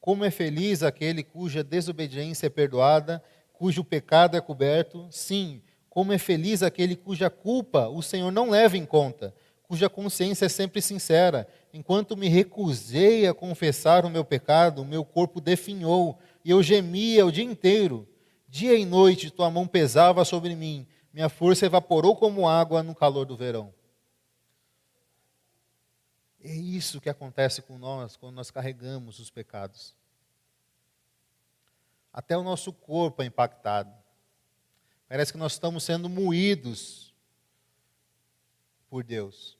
Como 0.00 0.24
é 0.24 0.30
feliz 0.30 0.82
aquele 0.82 1.22
cuja 1.22 1.62
desobediência 1.62 2.46
é 2.46 2.50
perdoada, 2.50 3.22
cujo 3.52 3.84
pecado 3.84 4.36
é 4.36 4.40
coberto. 4.40 5.06
Sim, 5.10 5.60
Como 5.90 6.12
é 6.12 6.18
feliz 6.18 6.62
aquele 6.62 6.94
cuja 6.94 7.28
culpa 7.28 7.88
o 7.88 8.00
Senhor 8.00 8.30
não 8.30 8.48
leva 8.48 8.78
em 8.78 8.86
conta, 8.86 9.34
cuja 9.64 9.88
consciência 9.88 10.46
é 10.46 10.48
sempre 10.48 10.80
sincera. 10.80 11.48
Enquanto 11.74 12.16
me 12.16 12.28
recusei 12.28 13.26
a 13.26 13.34
confessar 13.34 14.06
o 14.06 14.10
meu 14.10 14.24
pecado, 14.24 14.82
o 14.82 14.84
meu 14.84 15.04
corpo 15.04 15.40
definhou 15.40 16.16
e 16.44 16.50
eu 16.50 16.62
gemia 16.62 17.26
o 17.26 17.32
dia 17.32 17.44
inteiro. 17.44 18.08
Dia 18.48 18.74
e 18.74 18.84
noite 18.84 19.30
tua 19.30 19.50
mão 19.50 19.66
pesava 19.66 20.24
sobre 20.24 20.54
mim, 20.56 20.86
minha 21.12 21.28
força 21.28 21.66
evaporou 21.66 22.16
como 22.16 22.48
água 22.48 22.82
no 22.82 22.94
calor 22.94 23.26
do 23.26 23.36
verão. 23.36 23.72
É 26.42 26.54
isso 26.54 27.00
que 27.00 27.10
acontece 27.10 27.60
com 27.60 27.78
nós 27.78 28.16
quando 28.16 28.34
nós 28.34 28.50
carregamos 28.50 29.18
os 29.18 29.30
pecados. 29.30 29.94
Até 32.12 32.36
o 32.36 32.42
nosso 32.42 32.72
corpo 32.72 33.22
é 33.22 33.26
impactado. 33.26 33.92
Parece 35.08 35.32
que 35.32 35.38
nós 35.38 35.52
estamos 35.52 35.84
sendo 35.84 36.08
moídos 36.08 37.14
por 38.88 39.04
Deus. 39.04 39.58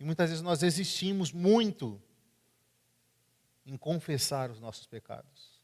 E 0.00 0.04
muitas 0.04 0.30
vezes 0.30 0.42
nós 0.42 0.62
existimos 0.62 1.32
muito 1.32 2.00
em 3.64 3.76
confessar 3.76 4.50
os 4.50 4.60
nossos 4.60 4.86
pecados. 4.86 5.58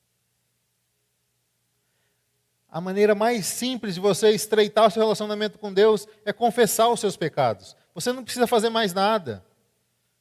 A 2.68 2.80
maneira 2.80 3.14
mais 3.14 3.46
simples 3.46 3.94
de 3.94 4.00
você 4.00 4.30
estreitar 4.30 4.86
o 4.86 4.90
seu 4.90 5.02
relacionamento 5.02 5.58
com 5.58 5.72
Deus 5.72 6.06
é 6.24 6.32
confessar 6.32 6.88
os 6.88 7.00
seus 7.00 7.16
pecados. 7.16 7.76
Você 7.94 8.12
não 8.12 8.24
precisa 8.24 8.46
fazer 8.46 8.68
mais 8.68 8.92
nada. 8.92 9.44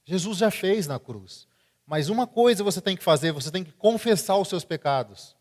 Jesus 0.05 0.37
já 0.37 0.51
fez 0.51 0.85
na 0.85 0.99
cruz. 0.99 1.47
Mas 1.85 2.07
uma 2.07 2.27
coisa 2.27 2.63
você 2.63 2.79
tem 2.79 2.95
que 2.95 3.03
fazer, 3.03 3.31
você 3.31 3.51
tem 3.51 3.63
que 3.63 3.71
confessar 3.73 4.37
os 4.37 4.47
seus 4.47 4.63
pecados. 4.63 5.35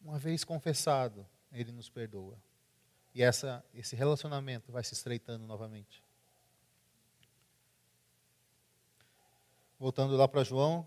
Uma 0.00 0.18
vez 0.18 0.44
confessado, 0.44 1.26
ele 1.52 1.72
nos 1.72 1.88
perdoa. 1.88 2.38
E 3.14 3.22
essa, 3.22 3.64
esse 3.74 3.96
relacionamento 3.96 4.70
vai 4.70 4.84
se 4.84 4.94
estreitando 4.94 5.46
novamente. 5.46 6.02
Voltando 9.78 10.16
lá 10.16 10.28
para 10.28 10.44
João, 10.44 10.86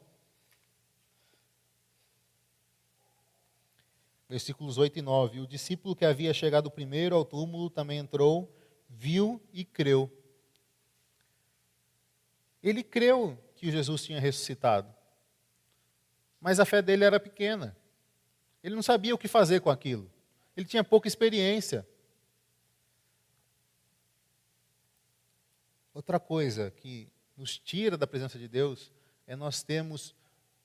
versículos 4.29 4.77
8 4.77 4.99
e 4.99 5.01
9. 5.01 5.39
O 5.39 5.47
discípulo 5.47 5.95
que 5.95 6.05
havia 6.05 6.33
chegado 6.33 6.69
primeiro 6.69 7.15
ao 7.15 7.25
túmulo 7.25 7.69
também 7.69 7.97
entrou, 7.97 8.55
viu 8.87 9.41
e 9.51 9.65
creu. 9.65 10.09
Ele 12.61 12.83
creu 12.83 13.37
que 13.55 13.71
Jesus 13.71 14.03
tinha 14.03 14.19
ressuscitado, 14.19 14.93
mas 16.39 16.59
a 16.59 16.65
fé 16.65 16.81
dele 16.81 17.03
era 17.03 17.19
pequena. 17.19 17.75
Ele 18.63 18.75
não 18.75 18.83
sabia 18.83 19.15
o 19.15 19.17
que 19.17 19.27
fazer 19.27 19.61
com 19.61 19.69
aquilo. 19.69 20.09
Ele 20.55 20.65
tinha 20.65 20.83
pouca 20.83 21.07
experiência. 21.07 21.87
Outra 25.93 26.19
coisa 26.19 26.71
que 26.71 27.09
nos 27.35 27.57
tira 27.57 27.97
da 27.97 28.05
presença 28.05 28.37
de 28.37 28.47
Deus 28.47 28.91
é 29.25 29.35
nós 29.35 29.63
termos 29.63 30.13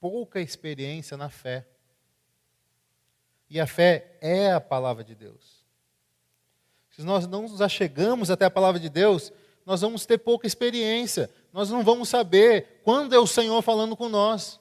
pouca 0.01 0.41
experiência 0.41 1.17
na 1.17 1.31
fé. 1.31 1.67
E 3.49 3.61
a 3.61 3.67
fé 3.67 4.17
é 4.21 4.53
a 4.53 4.61
palavra 4.61 5.05
de 5.05 5.15
Deus. 5.15 5.65
Se 6.91 7.03
nós 7.03 7.27
não 7.27 7.43
nos 7.43 7.61
achegamos 7.61 8.31
até 8.31 8.45
a 8.45 8.51
palavra 8.51 8.81
de 8.81 8.89
Deus, 8.89 9.33
nós 9.67 9.81
vamos 9.81 10.07
ter 10.07 10.19
pouca 10.19 10.47
experiência. 10.47 11.31
Nós 11.53 11.71
não 11.71 11.83
vamos 11.83 12.09
saber 12.09 12.81
quando 12.85 13.15
é 13.15 13.19
o 13.19 13.27
Senhor 13.27 13.61
falando 13.63 13.97
com 13.97 14.09
nós. 14.09 14.61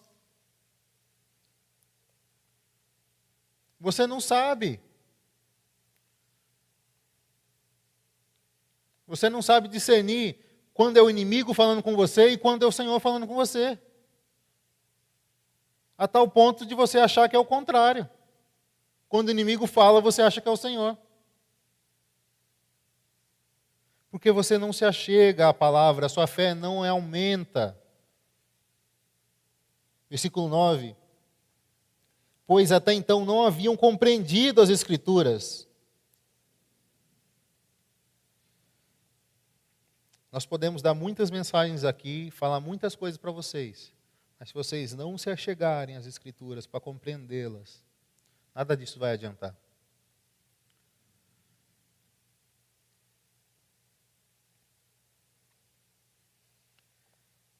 Você 3.80 4.08
não 4.08 4.22
sabe. 4.22 4.80
Você 9.06 9.30
não 9.30 9.42
sabe 9.42 9.68
discernir 9.68 10.40
quando 10.74 10.98
é 10.98 11.02
o 11.02 11.10
inimigo 11.10 11.54
falando 11.54 11.84
com 11.84 11.96
você 11.96 12.30
e 12.30 12.38
quando 12.38 12.64
é 12.64 12.68
o 12.68 12.72
Senhor 12.72 13.00
falando 13.00 13.28
com 13.28 13.36
você. 13.36 13.78
A 15.98 16.08
tal 16.08 16.28
ponto 16.28 16.66
de 16.66 16.74
você 16.74 16.98
achar 16.98 17.30
que 17.30 17.36
é 17.36 17.40
o 17.40 17.46
contrário. 17.46 18.10
Quando 19.14 19.28
o 19.28 19.32
inimigo 19.32 19.68
fala, 19.68 20.02
você 20.02 20.24
acha 20.24 20.42
que 20.42 20.48
é 20.48 20.52
o 20.52 20.58
Senhor. 20.58 20.98
Porque 24.10 24.32
você 24.32 24.58
não 24.58 24.74
se 24.74 24.84
achega 24.84 25.50
à 25.50 25.54
palavra, 25.54 26.08
a 26.08 26.10
sua 26.10 26.26
fé 26.26 26.56
não 26.56 26.84
aumenta. 26.84 27.80
Versículo 30.10 30.48
9. 30.48 30.96
Pois 32.48 32.72
até 32.72 32.92
então 32.92 33.24
não 33.24 33.46
haviam 33.46 33.78
compreendido 33.78 34.60
as 34.60 34.70
Escrituras. 34.72 35.68
Nós 40.32 40.44
podemos 40.44 40.82
dar 40.82 40.96
muitas 40.96 41.30
mensagens 41.30 41.84
aqui, 41.84 42.32
falar 42.32 42.60
muitas 42.60 42.96
coisas 42.96 43.20
para 43.20 43.30
vocês, 43.30 43.94
mas 44.40 44.50
se 44.50 44.56
vocês 44.56 44.96
não 44.96 45.20
se 45.20 45.30
achegarem 45.30 45.98
às 45.98 46.08
Escrituras 46.08 46.66
para 46.66 46.80
compreendê-las, 46.80 47.83
Nada 48.54 48.78
disso 48.78 49.00
vai 49.00 49.14
adiantar. 49.14 49.56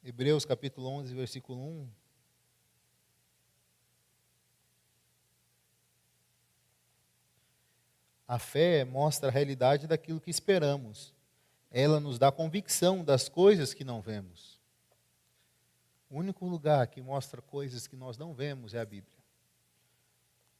Hebreus 0.04 0.44
capítulo 0.44 0.88
11, 0.90 1.16
versículo 1.16 1.60
1. 1.60 1.90
A 8.28 8.38
fé 8.38 8.84
mostra 8.84 9.30
a 9.30 9.32
realidade 9.32 9.88
daquilo 9.88 10.20
que 10.20 10.30
esperamos. 10.30 11.14
Ela 11.72 12.00
nos 12.00 12.20
dá 12.20 12.32
convicção 12.32 13.04
das 13.04 13.30
coisas 13.30 13.74
que 13.74 13.84
não 13.84 14.02
vemos. 14.02 14.60
O 16.10 16.18
único 16.18 16.46
lugar 16.46 16.88
que 16.88 17.02
mostra 17.02 17.42
coisas 17.42 17.88
que 17.88 17.96
nós 17.96 18.18
não 18.18 18.34
vemos 18.34 18.74
é 18.74 18.80
a 18.80 18.86
Bíblia. 18.86 19.13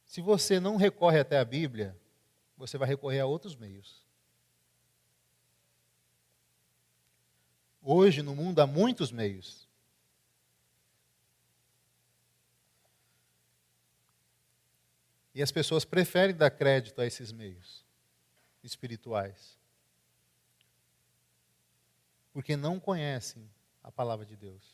Se 0.06 0.20
você 0.20 0.60
não 0.60 0.76
recorre 0.76 1.18
até 1.18 1.38
a 1.38 1.44
Bíblia, 1.44 1.98
você 2.56 2.78
vai 2.78 2.88
recorrer 2.88 3.20
a 3.20 3.26
outros 3.26 3.56
meios. 3.56 4.04
Hoje, 7.82 8.22
no 8.22 8.34
mundo, 8.34 8.60
há 8.60 8.66
muitos 8.66 9.12
meios. 9.12 9.68
E 15.34 15.42
as 15.42 15.50
pessoas 15.50 15.84
preferem 15.84 16.34
dar 16.34 16.50
crédito 16.50 17.00
a 17.00 17.06
esses 17.06 17.32
meios 17.32 17.84
espirituais. 18.62 19.58
Porque 22.32 22.56
não 22.56 22.80
conhecem 22.80 23.50
a 23.82 23.90
palavra 23.90 24.24
de 24.24 24.36
Deus. 24.36 24.73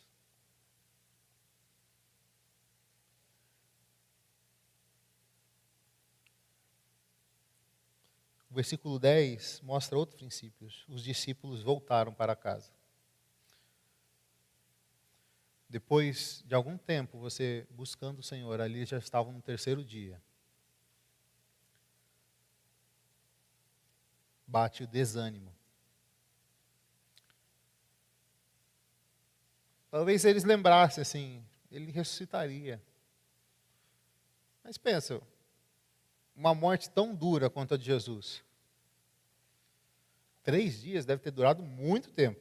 O 8.50 8.54
versículo 8.54 8.98
10 8.98 9.60
mostra 9.60 9.96
outros 9.96 10.18
princípios. 10.18 10.84
Os 10.88 11.04
discípulos 11.04 11.62
voltaram 11.62 12.12
para 12.12 12.34
casa. 12.34 12.72
Depois 15.68 16.42
de 16.44 16.52
algum 16.52 16.76
tempo, 16.76 17.16
você 17.16 17.64
buscando 17.70 18.18
o 18.18 18.24
Senhor, 18.24 18.60
ali 18.60 18.84
já 18.84 18.98
estavam 18.98 19.32
no 19.32 19.40
terceiro 19.40 19.84
dia. 19.84 20.20
Bate 24.44 24.82
o 24.82 24.86
desânimo. 24.88 25.54
Talvez 29.92 30.24
eles 30.24 30.42
lembrassem 30.42 31.02
assim, 31.02 31.44
ele 31.70 31.92
ressuscitaria. 31.92 32.82
Mas 34.64 34.76
pensa, 34.76 35.22
uma 36.40 36.54
morte 36.54 36.88
tão 36.88 37.14
dura 37.14 37.50
quanto 37.50 37.74
a 37.74 37.76
de 37.76 37.84
Jesus. 37.84 38.42
Três 40.42 40.80
dias 40.80 41.04
deve 41.04 41.20
ter 41.20 41.30
durado 41.30 41.62
muito 41.62 42.10
tempo. 42.10 42.40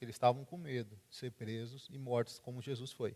Eles 0.00 0.14
estavam 0.14 0.46
com 0.46 0.56
medo 0.56 0.98
de 1.10 1.16
ser 1.16 1.30
presos 1.30 1.86
e 1.90 1.98
mortos 1.98 2.38
como 2.38 2.62
Jesus 2.62 2.90
foi. 2.90 3.14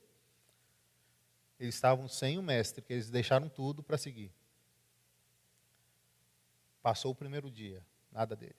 Eles 1.58 1.74
estavam 1.74 2.06
sem 2.08 2.36
o 2.36 2.42
mestre, 2.42 2.84
que 2.84 2.92
eles 2.92 3.08
deixaram 3.08 3.48
tudo 3.48 3.82
para 3.82 3.96
seguir. 3.96 4.30
Passou 6.82 7.12
o 7.12 7.14
primeiro 7.14 7.50
dia, 7.50 7.82
nada 8.12 8.36
dele. 8.36 8.54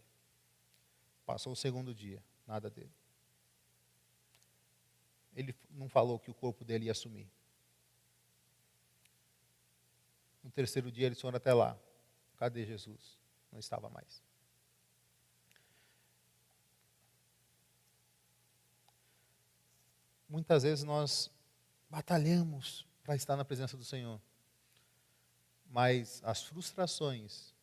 Passou 1.23 1.53
o 1.53 1.55
segundo 1.55 1.93
dia, 1.93 2.21
nada 2.47 2.67
dele. 2.67 2.91
Ele 5.35 5.55
não 5.69 5.87
falou 5.87 6.17
que 6.17 6.31
o 6.31 6.33
corpo 6.33 6.65
dele 6.65 6.85
ia 6.85 6.95
sumir. 6.95 7.29
No 10.47 10.51
terceiro 10.53 10.89
dia 10.89 11.07
eles 11.07 11.19
foram 11.19 11.35
até 11.35 11.53
lá. 11.53 11.77
Cadê 12.37 12.65
Jesus? 12.65 13.19
Não 13.51 13.59
estava 13.59 13.89
mais. 13.89 14.23
Muitas 20.29 20.63
vezes 20.63 20.85
nós 20.85 21.29
batalhamos 21.89 22.87
para 23.03 23.13
estar 23.13 23.35
na 23.35 23.43
presença 23.43 23.75
do 23.75 23.83
Senhor. 23.83 24.21
Mas 25.69 26.21
as 26.23 26.43
frustrações 26.43 27.53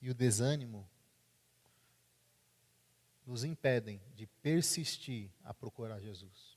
e 0.00 0.08
o 0.08 0.14
desânimo 0.14 0.88
nos 3.26 3.44
impedem 3.44 4.00
de 4.14 4.26
persistir 4.40 5.30
a 5.42 5.52
procurar 5.52 6.00
Jesus. 6.00 6.53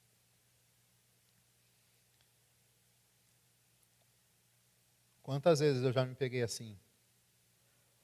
Quantas 5.28 5.60
vezes 5.60 5.84
eu 5.84 5.92
já 5.92 6.06
me 6.06 6.16
peguei 6.16 6.42
assim? 6.42 6.80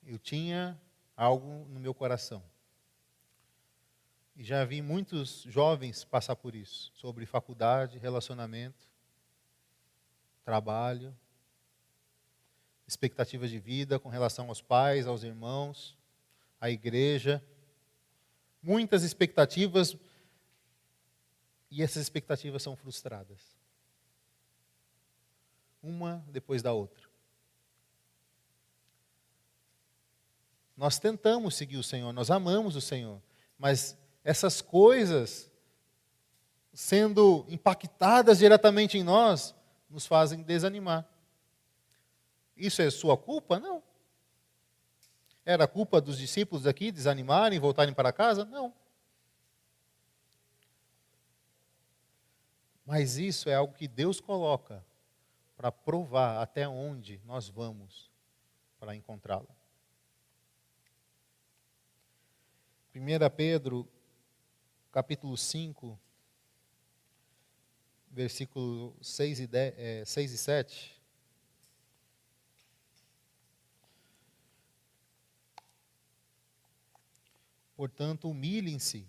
Eu 0.06 0.20
tinha 0.20 0.78
algo 1.16 1.66
no 1.70 1.80
meu 1.80 1.94
coração. 1.94 2.44
E 4.36 4.44
já 4.44 4.66
vi 4.66 4.82
muitos 4.82 5.44
jovens 5.44 6.04
passar 6.04 6.36
por 6.36 6.54
isso, 6.54 6.92
sobre 6.94 7.26
faculdade, 7.26 7.98
relacionamento, 7.98 8.90
trabalho, 10.44 11.18
expectativas 12.86 13.50
de 13.50 13.58
vida 13.58 13.98
com 13.98 14.10
relação 14.10 14.50
aos 14.50 14.62
pais, 14.62 15.08
aos 15.08 15.24
irmãos, 15.24 15.98
à 16.60 16.70
igreja. 16.70 17.42
Muitas 18.62 19.02
expectativas 19.02 19.96
e 21.72 21.82
essas 21.82 22.02
expectativas 22.02 22.62
são 22.62 22.76
frustradas. 22.76 23.58
Uma 25.82 26.22
depois 26.28 26.62
da 26.62 26.74
outra. 26.74 27.03
Nós 30.76 30.98
tentamos 31.00 31.56
seguir 31.56 31.78
o 31.78 31.84
Senhor, 31.84 32.12
nós 32.12 32.32
amamos 32.32 32.76
o 32.76 32.82
Senhor, 32.82 33.22
mas 33.58 33.98
essas 34.24 34.62
coisas, 34.62 35.52
sendo 36.74 37.46
impactadas 37.48 38.40
diretamente 38.40 38.98
em 38.98 39.04
nós, 39.04 39.54
nos 39.90 40.08
fazem 40.08 40.42
desanimar. 40.42 41.08
Isso 42.58 42.82
é 42.82 42.90
sua 42.90 43.18
culpa? 43.18 43.60
Não. 43.60 43.84
Era 45.46 45.68
culpa 45.68 46.00
dos 46.00 46.18
discípulos 46.18 46.66
aqui 46.66 46.92
desanimarem, 46.92 47.60
voltarem 47.60 47.94
para 47.94 48.14
casa? 48.14 48.46
Não. 48.46 48.74
Mas 52.86 53.18
isso 53.18 53.50
é 53.50 53.56
algo 53.56 53.74
que 53.74 53.88
Deus 53.88 54.20
coloca 54.20 54.84
para 55.56 55.72
provar 55.72 56.42
até 56.42 56.68
onde 56.68 57.22
nós 57.26 57.48
vamos 57.48 58.12
para 58.80 58.96
encontrá-la. 58.96 59.63
1 62.96 63.00
Pedro, 63.36 63.90
capítulo 64.92 65.36
5, 65.36 66.00
versículo 68.12 68.96
6 69.02 69.40
e, 69.40 69.48
10, 69.48 69.74
é, 69.78 70.06
6 70.06 70.32
e 70.32 70.38
7. 70.38 71.02
Portanto, 77.76 78.30
humilhem-se 78.30 79.08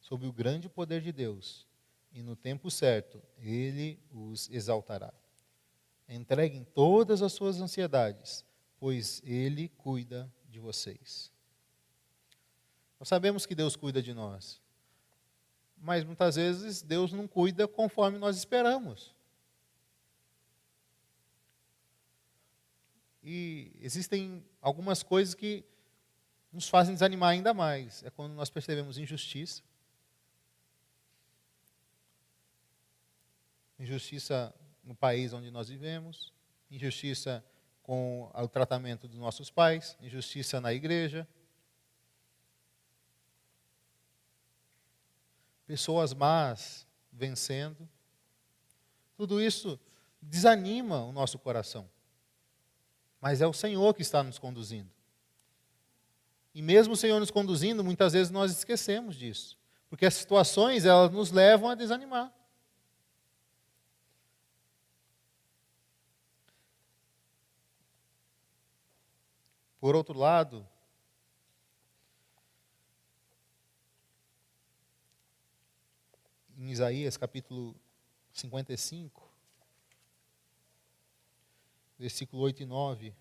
sob 0.00 0.26
o 0.26 0.32
grande 0.32 0.68
poder 0.68 1.00
de 1.00 1.12
Deus, 1.12 1.64
e 2.12 2.22
no 2.24 2.34
tempo 2.34 2.72
certo 2.72 3.22
ele 3.38 4.00
os 4.10 4.50
exaltará. 4.50 5.14
Entreguem 6.08 6.64
todas 6.74 7.22
as 7.22 7.32
suas 7.32 7.60
ansiedades, 7.60 8.44
pois 8.80 9.22
ele 9.24 9.68
cuida 9.68 10.30
de 10.50 10.58
vocês. 10.58 11.31
Nós 13.02 13.08
sabemos 13.08 13.44
que 13.44 13.52
Deus 13.56 13.74
cuida 13.74 14.00
de 14.00 14.14
nós, 14.14 14.60
mas 15.76 16.04
muitas 16.04 16.36
vezes 16.36 16.82
Deus 16.82 17.12
não 17.12 17.26
cuida 17.26 17.66
conforme 17.66 18.16
nós 18.16 18.36
esperamos. 18.36 19.12
E 23.20 23.72
existem 23.80 24.46
algumas 24.60 25.02
coisas 25.02 25.34
que 25.34 25.64
nos 26.52 26.68
fazem 26.68 26.94
desanimar 26.94 27.30
ainda 27.30 27.52
mais. 27.52 28.04
É 28.04 28.10
quando 28.10 28.34
nós 28.34 28.50
percebemos 28.50 28.96
injustiça. 28.96 29.64
Injustiça 33.80 34.54
no 34.84 34.94
país 34.94 35.32
onde 35.32 35.50
nós 35.50 35.68
vivemos, 35.68 36.32
injustiça 36.70 37.44
com 37.82 38.30
o 38.32 38.46
tratamento 38.46 39.08
dos 39.08 39.18
nossos 39.18 39.50
pais, 39.50 39.98
injustiça 40.00 40.60
na 40.60 40.72
igreja. 40.72 41.26
Pessoas 45.72 46.12
más 46.12 46.86
vencendo. 47.10 47.88
Tudo 49.16 49.40
isso 49.40 49.80
desanima 50.20 51.02
o 51.02 51.12
nosso 51.12 51.38
coração. 51.38 51.88
Mas 53.18 53.40
é 53.40 53.46
o 53.46 53.54
Senhor 53.54 53.94
que 53.94 54.02
está 54.02 54.22
nos 54.22 54.38
conduzindo. 54.38 54.90
E 56.54 56.60
mesmo 56.60 56.92
o 56.92 56.96
Senhor 56.96 57.18
nos 57.18 57.30
conduzindo, 57.30 57.82
muitas 57.82 58.12
vezes 58.12 58.30
nós 58.30 58.52
esquecemos 58.52 59.16
disso. 59.16 59.58
Porque 59.88 60.04
as 60.04 60.12
situações, 60.12 60.84
elas 60.84 61.10
nos 61.10 61.30
levam 61.30 61.70
a 61.70 61.74
desanimar. 61.74 62.30
Por 69.80 69.96
outro 69.96 70.18
lado, 70.18 70.68
em 76.62 76.70
Isaías 76.70 77.16
capítulo 77.16 77.74
55, 78.32 79.28
versículo 81.98 82.40
8 82.42 82.62
e 82.62 82.66
9, 82.66 83.12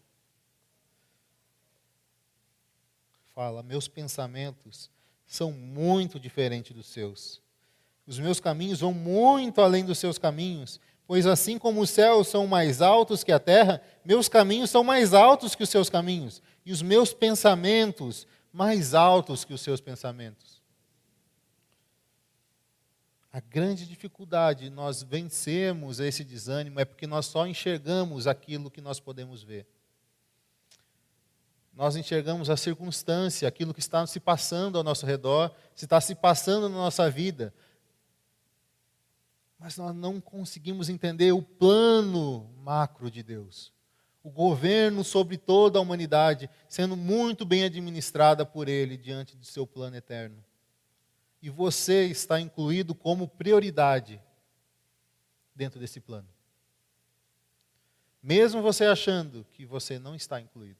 fala: 3.34 3.63
Meus 3.63 3.88
pensamentos 3.88 4.91
são 5.25 5.51
muito 5.51 6.19
diferentes 6.19 6.71
dos 6.71 6.86
seus. 6.86 7.41
Os 8.06 8.19
meus 8.19 8.39
caminhos 8.39 8.82
vão 8.82 8.93
muito 8.93 9.60
além 9.60 9.84
dos 9.84 9.97
seus 9.97 10.19
caminhos, 10.19 10.80
pois 11.08 11.25
assim 11.25 11.58
como 11.58 11.82
os 11.82 11.89
céus 11.89 12.27
são 12.27 12.45
mais 12.45 12.80
altos 12.80 13.23
que 13.23 13.32
a 13.32 13.39
terra, 13.39 13.82
meus 14.06 14.30
caminhos 14.30 14.69
são 14.69 14.84
mais 14.84 15.15
altos 15.15 15.56
que 15.56 15.63
os 15.63 15.69
seus 15.69 15.89
caminhos, 15.89 16.43
e 16.63 16.71
os 16.71 16.84
meus 16.84 17.12
pensamentos 17.12 18.27
mais 18.54 18.93
altos 18.93 19.43
que 19.43 19.54
os 19.54 19.62
seus 19.62 19.82
pensamentos. 19.82 20.61
A 23.32 23.39
grande 23.39 23.88
dificuldade 23.88 24.70
nós 24.70 25.02
vencemos 25.04 26.00
esse 26.00 26.24
desânimo 26.24 26.80
é 26.80 26.86
porque 26.86 27.08
nós 27.08 27.26
só 27.26 27.48
enxergamos 27.48 28.28
aquilo 28.28 28.70
que 28.70 28.82
nós 28.82 29.00
podemos 29.00 29.41
ver 29.41 29.67
nós 31.74 31.96
enxergamos 31.96 32.50
a 32.50 32.58
circunstância, 32.58 33.48
aquilo 33.48 33.74
que 33.74 33.80
está 33.80 34.06
se 34.06 34.20
passando 34.20 34.78
ao 34.78 34.84
nosso 34.84 35.06
redor, 35.06 35.52
se 35.74 35.86
está 35.86 36.02
se 36.02 36.13
passando 36.13 36.67
na 36.67 36.76
nossa 36.76 37.10
vida. 37.10 37.54
Mas 39.58 39.78
nós 39.78 39.96
não 39.96 40.20
conseguimos 40.20 40.89
entender 40.89 41.32
o 41.32 41.41
plano 41.41 42.50
macro 42.58 43.10
de 43.10 43.24
Deus. 43.24 43.72
O 44.24 44.30
governo 44.30 45.04
sobre 45.04 45.38
toda 45.38 45.80
a 45.80 45.82
humanidade 45.82 46.50
sendo 46.67 46.96
muito 46.96 47.46
bem 47.46 47.63
administrada 47.63 48.46
por 48.46 48.67
Ele 48.67 48.98
diante 48.98 49.36
do 49.36 49.46
seu 49.46 49.65
plano 49.65 49.96
eterno. 49.96 50.44
E 51.41 51.49
você 51.49 52.06
está 52.06 52.39
incluído 52.39 52.93
como 52.93 53.27
prioridade 53.27 54.21
dentro 55.56 55.80
desse 55.80 55.99
plano. 55.99 56.27
Mesmo 58.21 58.62
você 58.62 58.86
achando 58.86 59.45
que 59.51 59.65
você 59.65 59.97
não 59.97 60.15
está 60.15 60.39
incluído. 60.39 60.80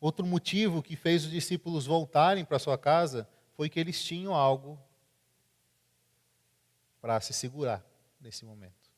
Outro 0.00 0.24
motivo 0.24 0.82
que 0.82 0.96
fez 0.96 1.24
os 1.24 1.30
discípulos 1.30 1.86
voltarem 1.86 2.44
para 2.44 2.58
sua 2.58 2.78
casa 2.78 3.28
foi 3.54 3.68
que 3.68 3.78
eles 3.78 4.02
tinham 4.02 4.34
algo 4.34 4.80
para 7.00 7.20
se 7.20 7.32
segurar 7.32 7.84
nesse 8.18 8.44
momento. 8.44 8.90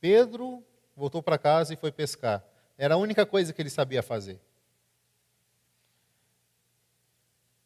Pedro 0.00 0.64
voltou 0.94 1.22
para 1.22 1.36
casa 1.36 1.74
e 1.74 1.76
foi 1.76 1.90
pescar. 1.90 2.44
Era 2.76 2.94
a 2.94 2.98
única 2.98 3.24
coisa 3.24 3.52
que 3.52 3.62
ele 3.62 3.70
sabia 3.70 4.02
fazer. 4.02 4.40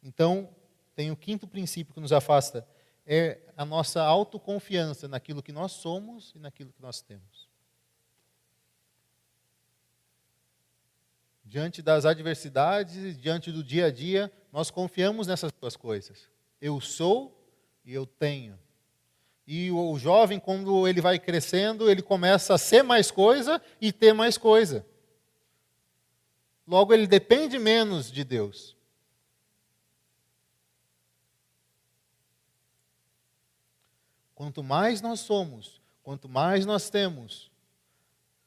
Então, 0.03 0.49
tem 0.95 1.11
o 1.11 1.17
quinto 1.17 1.47
princípio 1.47 1.95
que 1.95 2.01
nos 2.01 2.13
afasta, 2.13 2.67
é 3.07 3.39
a 3.57 3.65
nossa 3.65 4.03
autoconfiança 4.03 5.09
naquilo 5.09 5.43
que 5.43 5.53
nós 5.53 5.73
somos 5.73 6.33
e 6.35 6.39
naquilo 6.39 6.73
que 6.73 6.83
nós 6.83 7.01
temos. 7.01 7.49
diante 11.49 11.81
das 11.81 12.05
adversidades, 12.05 13.19
diante 13.19 13.51
do 13.51 13.65
dia 13.65 13.87
a 13.87 13.91
dia, 13.91 14.31
nós 14.53 14.71
confiamos 14.71 15.27
nessas 15.27 15.51
duas 15.51 15.77
coisas. 15.77 16.29
Eu 16.61 16.79
sou 16.81 17.43
e 17.85 17.95
eu 17.95 18.05
tenho. 18.05 18.59
E 19.47 19.71
o 19.71 19.99
jovem, 19.99 20.39
quando 20.39 20.87
ele 20.87 21.01
vai 21.01 21.19
crescendo, 21.19 21.91
ele 21.91 22.03
começa 22.03 22.53
a 22.53 22.59
ser 22.59 22.83
mais 22.83 23.11
coisa 23.11 23.63
e 23.81 23.91
ter 23.91 24.13
mais 24.13 24.37
coisa. 24.37 24.85
Logo, 26.69 26.93
ele 26.93 27.07
depende 27.07 27.59
menos 27.59 28.13
de 28.13 28.23
Deus. 28.23 28.77
Quanto 34.35 34.63
mais 34.63 35.01
nós 35.01 35.21
somos, 35.21 35.81
quanto 36.03 36.29
mais 36.29 36.67
nós 36.67 36.91
temos, 36.91 37.51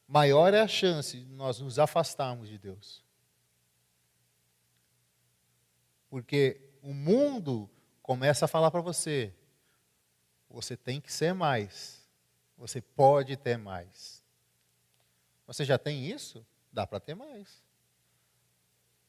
maior 0.06 0.54
é 0.54 0.60
a 0.60 0.68
chance 0.68 1.18
de 1.18 1.34
nós 1.34 1.58
nos 1.58 1.80
afastarmos 1.80 2.48
de 2.48 2.58
Deus. 2.58 3.02
Porque 6.08 6.60
o 6.80 6.94
mundo 6.94 7.68
começa 8.04 8.44
a 8.44 8.48
falar 8.48 8.70
para 8.70 8.80
você: 8.80 9.34
você 10.48 10.76
tem 10.76 11.00
que 11.00 11.12
ser 11.12 11.34
mais, 11.34 12.08
você 12.56 12.80
pode 12.80 13.36
ter 13.36 13.58
mais. 13.58 14.22
Você 15.44 15.64
já 15.64 15.76
tem 15.76 16.06
isso? 16.06 16.46
Dá 16.72 16.86
para 16.86 17.00
ter 17.00 17.16
mais. 17.16 17.71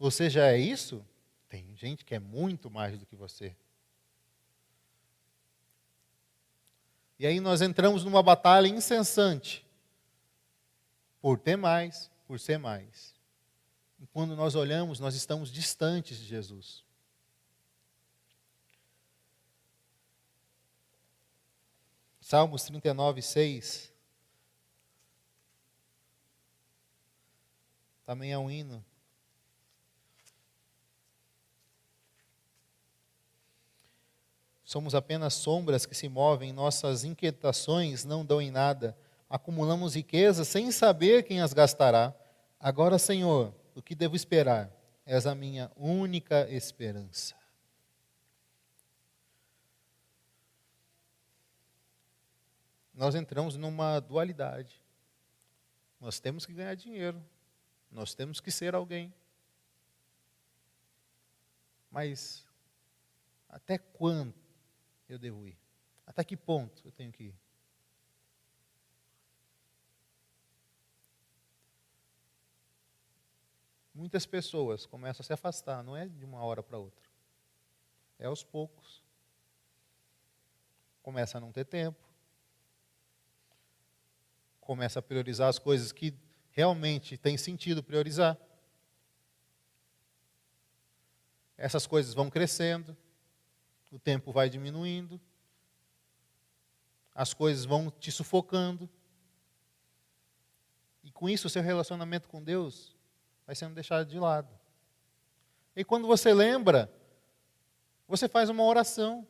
Você 0.03 0.29
já 0.29 0.47
é 0.47 0.57
isso? 0.57 1.01
Tem 1.47 1.65
gente 1.77 2.03
que 2.03 2.13
é 2.13 2.19
muito 2.19 2.69
mais 2.69 2.99
do 2.99 3.05
que 3.05 3.15
você. 3.15 3.55
E 7.17 7.25
aí 7.25 7.39
nós 7.39 7.61
entramos 7.61 8.03
numa 8.03 8.21
batalha 8.21 8.67
incessante 8.67 9.65
por 11.21 11.39
ter 11.39 11.55
mais, 11.55 12.11
por 12.27 12.37
ser 12.37 12.59
mais. 12.59 13.15
E 13.97 14.05
quando 14.07 14.35
nós 14.35 14.55
olhamos, 14.55 14.99
nós 14.99 15.15
estamos 15.15 15.49
distantes 15.49 16.17
de 16.17 16.25
Jesus. 16.25 16.83
Salmos 22.19 22.63
39, 22.65 23.21
6. 23.21 23.93
Também 28.05 28.33
é 28.33 28.37
um 28.37 28.51
hino. 28.51 28.83
Somos 34.73 34.95
apenas 34.95 35.36
sombras 35.36 35.86
que 35.86 35.93
se 35.93 36.09
movem, 36.09 36.51
nossas 36.51 37.03
inquietações 37.03 38.03
não 38.03 38.25
dão 38.25 38.41
em 38.41 38.49
nada. 38.49 38.97
Acumulamos 39.29 39.93
riquezas 39.93 40.47
sem 40.47 40.71
saber 40.71 41.21
quem 41.21 41.41
as 41.41 41.53
gastará. 41.53 42.12
Agora, 42.59 42.97
Senhor, 42.97 43.53
o 43.75 43.83
que 43.83 43.93
devo 43.93 44.15
esperar? 44.15 44.71
És 45.05 45.27
a 45.27 45.36
minha 45.36 45.71
única 45.77 46.49
esperança. 46.49 47.36
Nós 52.95 53.13
entramos 53.13 53.55
numa 53.55 53.99
dualidade. 53.99 54.81
Nós 56.01 56.19
temos 56.19 56.47
que 56.47 56.53
ganhar 56.53 56.73
dinheiro. 56.73 57.23
Nós 57.91 58.15
temos 58.15 58.41
que 58.41 58.49
ser 58.49 58.73
alguém. 58.73 59.13
Mas 61.91 62.43
até 63.47 63.77
quando 63.77 64.41
eu 65.07 65.17
devo 65.17 65.47
ir? 65.47 65.57
Até 66.05 66.23
que 66.23 66.35
ponto 66.35 66.81
eu 66.85 66.91
tenho 66.91 67.11
que 67.11 67.25
ir? 67.25 67.35
Muitas 73.93 74.25
pessoas 74.25 74.85
começam 74.85 75.21
a 75.21 75.25
se 75.25 75.33
afastar, 75.33 75.83
não 75.83 75.95
é 75.95 76.07
de 76.07 76.25
uma 76.25 76.43
hora 76.43 76.63
para 76.63 76.79
outra. 76.79 77.07
É 78.17 78.25
aos 78.25 78.43
poucos. 78.43 79.03
Começa 81.03 81.37
a 81.37 81.41
não 81.41 81.51
ter 81.51 81.65
tempo. 81.65 81.99
Começa 84.59 84.99
a 84.99 85.01
priorizar 85.01 85.47
as 85.47 85.59
coisas 85.59 85.91
que 85.91 86.13
realmente 86.51 87.17
tem 87.17 87.37
sentido 87.37 87.83
priorizar. 87.83 88.37
Essas 91.55 91.85
coisas 91.85 92.13
vão 92.13 92.29
crescendo 92.29 92.97
o 93.93 93.99
tempo 93.99 94.32
vai 94.32 94.49
diminuindo, 94.49 95.21
as 97.13 97.32
coisas 97.32 97.63
vão 97.63 97.91
te 97.91 98.12
sufocando. 98.12 98.89
E 101.03 101.12
com 101.12 101.29
isso, 101.29 101.45
o 101.45 101.49
seu 101.49 101.62
relacionamento 101.62 102.27
com 102.27 102.41
Deus 102.41 102.95
vai 103.45 103.56
sendo 103.56 103.75
deixado 103.75 104.08
de 104.08 104.17
lado. 104.17 104.49
E 105.75 105.84
quando 105.84 106.08
você 106.08 106.34
lembra, 106.34 106.91
você 108.08 108.27
faz 108.27 108.49
uma 108.49 108.63
oração, 108.63 109.27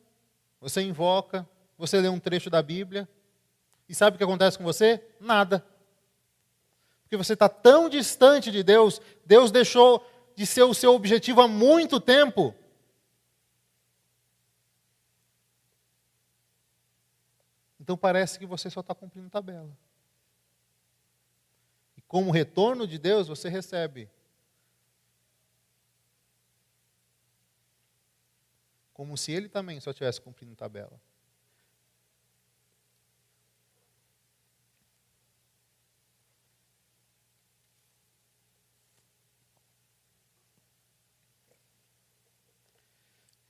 você 0.62 0.82
invoca, 0.82 1.45
você 1.78 1.99
lê 1.99 2.08
um 2.08 2.19
trecho 2.19 2.49
da 2.49 2.63
Bíblia, 2.63 3.10
e 3.89 3.93
sabe 3.93 4.15
o 4.15 4.17
que 4.17 4.23
acontece 4.23 4.58
com 4.58 4.63
você? 4.63 5.06
Nada. 5.19 5.65
Porque 7.02 7.17
você 7.17 7.34
está 7.34 7.49
tão 7.49 7.89
distante 7.89 8.49
de 8.49 8.63
Deus, 8.63 9.02
Deus 9.26 9.52
deixou 9.52 10.10
de 10.38 10.45
ser 10.45 10.63
o 10.63 10.73
seu 10.73 10.93
objetivo 10.93 11.41
há 11.41 11.49
muito 11.49 11.99
tempo. 11.99 12.56
Então 17.84 17.98
parece 17.98 18.39
que 18.39 18.46
você 18.46 18.69
só 18.69 18.80
está 18.80 18.96
cumprindo 18.96 19.30
tabela. 19.30 19.78
E 21.98 22.02
como 22.04 22.32
retorno 22.32 22.88
de 22.88 22.98
Deus, 22.98 23.28
você 23.28 23.50
recebe. 23.50 24.10
Como 28.93 29.17
se 29.17 29.34
ele 29.34 29.50
também 29.50 29.82
só 29.82 29.89
estivesse 29.89 30.22
cumprindo 30.22 30.56
tabela. 30.56 30.98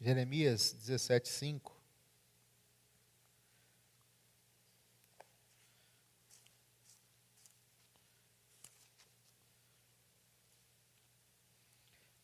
Jeremias 0.01 0.73
17, 0.73 1.29
5. 1.29 1.72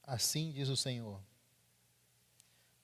Assim 0.09 0.51
diz 0.51 0.69
o 0.69 0.75
Senhor. 0.75 1.21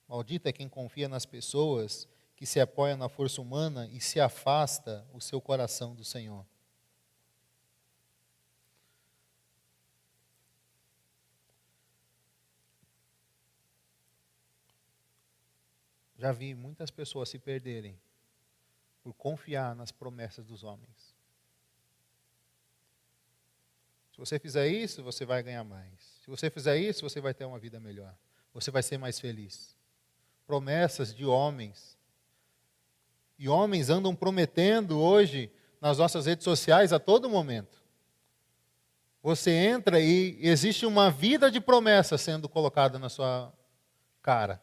Maldito 0.07 0.47
é 0.47 0.53
quem 0.53 0.69
confia 0.69 1.09
nas 1.09 1.25
pessoas, 1.25 2.07
que 2.35 2.45
se 2.45 2.59
apoia 2.59 2.95
na 2.95 3.09
força 3.09 3.41
humana 3.41 3.87
e 3.87 3.99
se 3.99 4.19
afasta 4.19 5.03
o 5.11 5.19
seu 5.19 5.41
coração 5.41 5.95
do 5.95 6.05
Senhor. 6.05 6.45
Já 16.19 16.31
vi 16.31 16.53
muitas 16.53 16.91
pessoas 16.91 17.29
se 17.29 17.39
perderem 17.39 17.99
por 19.01 19.15
confiar 19.15 19.75
nas 19.75 19.91
promessas 19.91 20.45
dos 20.45 20.63
homens. 20.63 21.15
Se 24.11 24.19
você 24.19 24.37
fizer 24.37 24.67
isso, 24.67 25.01
você 25.01 25.25
vai 25.25 25.41
ganhar 25.41 25.63
mais. 25.63 26.14
Se 26.25 26.31
você 26.31 26.49
fizer 26.49 26.75
isso, 26.79 27.07
você 27.07 27.21
vai 27.21 27.35
ter 27.35 27.45
uma 27.45 27.59
vida 27.59 27.79
melhor. 27.79 28.11
Você 28.51 28.71
vai 28.71 28.81
ser 28.81 28.97
mais 28.97 29.19
feliz. 29.19 29.77
Promessas 30.47 31.13
de 31.13 31.23
homens. 31.23 31.95
E 33.37 33.47
homens 33.47 33.91
andam 33.91 34.15
prometendo 34.15 34.99
hoje 34.99 35.51
nas 35.79 35.99
nossas 35.99 36.25
redes 36.25 36.43
sociais 36.43 36.91
a 36.91 36.97
todo 36.97 37.29
momento. 37.29 37.79
Você 39.21 39.51
entra 39.51 39.99
e 39.99 40.39
existe 40.41 40.83
uma 40.83 41.11
vida 41.11 41.51
de 41.51 41.61
promessa 41.61 42.17
sendo 42.17 42.49
colocada 42.49 42.97
na 42.97 43.07
sua 43.07 43.53
cara. 44.19 44.59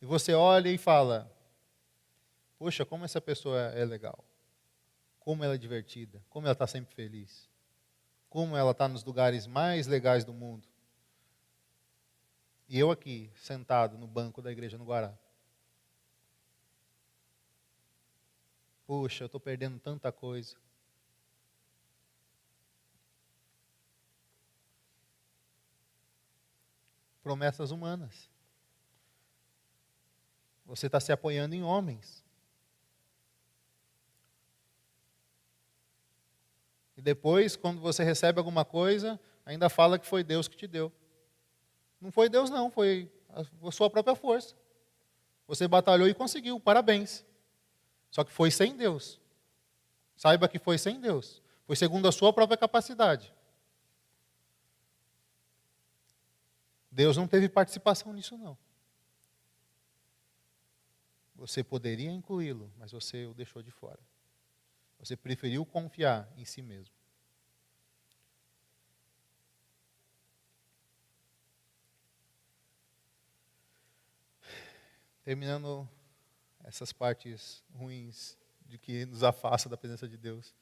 E 0.00 0.04
você 0.04 0.34
olha 0.34 0.68
e 0.68 0.78
fala: 0.78 1.32
Poxa, 2.58 2.84
como 2.84 3.04
essa 3.04 3.20
pessoa 3.20 3.56
é 3.72 3.84
legal. 3.84 4.24
Como 5.20 5.44
ela 5.44 5.54
é 5.54 5.58
divertida. 5.58 6.20
Como 6.28 6.44
ela 6.44 6.54
está 6.54 6.66
sempre 6.66 6.92
feliz 6.92 7.51
como 8.32 8.56
ela 8.56 8.70
está 8.70 8.88
nos 8.88 9.04
lugares 9.04 9.46
mais 9.46 9.86
legais 9.86 10.24
do 10.24 10.32
mundo. 10.32 10.66
E 12.66 12.78
eu 12.78 12.90
aqui, 12.90 13.30
sentado 13.36 13.98
no 13.98 14.06
banco 14.06 14.40
da 14.40 14.50
igreja 14.50 14.78
no 14.78 14.86
Guará. 14.86 15.14
Puxa, 18.86 19.24
eu 19.24 19.26
estou 19.26 19.38
perdendo 19.38 19.78
tanta 19.78 20.10
coisa. 20.10 20.56
Promessas 27.22 27.70
humanas. 27.70 28.30
Você 30.64 30.86
está 30.86 30.98
se 30.98 31.12
apoiando 31.12 31.54
em 31.54 31.62
homens. 31.62 32.21
Depois, 37.02 37.56
quando 37.56 37.80
você 37.80 38.04
recebe 38.04 38.38
alguma 38.38 38.64
coisa, 38.64 39.18
ainda 39.44 39.68
fala 39.68 39.98
que 39.98 40.06
foi 40.06 40.22
Deus 40.22 40.46
que 40.46 40.56
te 40.56 40.68
deu. 40.68 40.92
Não 42.00 42.12
foi 42.12 42.28
Deus, 42.28 42.48
não, 42.48 42.70
foi 42.70 43.10
a 43.28 43.70
sua 43.72 43.90
própria 43.90 44.14
força. 44.14 44.54
Você 45.48 45.66
batalhou 45.66 46.08
e 46.08 46.14
conseguiu, 46.14 46.60
parabéns. 46.60 47.24
Só 48.08 48.22
que 48.22 48.30
foi 48.30 48.52
sem 48.52 48.76
Deus. 48.76 49.20
Saiba 50.14 50.48
que 50.48 50.60
foi 50.60 50.78
sem 50.78 51.00
Deus. 51.00 51.42
Foi 51.66 51.74
segundo 51.74 52.06
a 52.06 52.12
sua 52.12 52.32
própria 52.32 52.56
capacidade. 52.56 53.34
Deus 56.88 57.16
não 57.16 57.26
teve 57.26 57.48
participação 57.48 58.12
nisso, 58.12 58.38
não. 58.38 58.56
Você 61.34 61.64
poderia 61.64 62.12
incluí-lo, 62.12 62.72
mas 62.78 62.92
você 62.92 63.26
o 63.26 63.34
deixou 63.34 63.60
de 63.60 63.72
fora. 63.72 63.98
Você 65.02 65.16
preferiu 65.16 65.66
confiar 65.66 66.32
em 66.36 66.44
si 66.44 66.62
mesmo. 66.62 66.94
Terminando 75.24 75.88
essas 76.62 76.92
partes 76.92 77.64
ruins 77.74 78.38
de 78.64 78.78
que 78.78 79.04
nos 79.04 79.24
afasta 79.24 79.68
da 79.68 79.76
presença 79.76 80.06
de 80.06 80.16
Deus, 80.16 80.54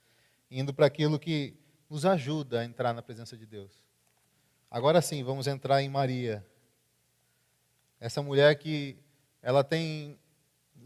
indo 0.51 0.73
para 0.73 0.87
aquilo 0.87 1.19
que 1.19 1.55
nos 1.91 2.07
ajuda 2.07 2.61
a 2.61 2.65
entrar 2.65 2.95
na 2.95 3.03
presença 3.03 3.37
de 3.37 3.45
Deus. 3.45 3.85
Agora 4.71 5.03
sim, 5.03 5.23
vamos 5.23 5.47
entrar 5.47 5.83
em 5.83 5.89
Maria. 5.91 6.47
Essa 8.01 8.23
mulher 8.23 8.55
que 8.59 8.97
ela 9.43 9.63
tem 9.63 10.19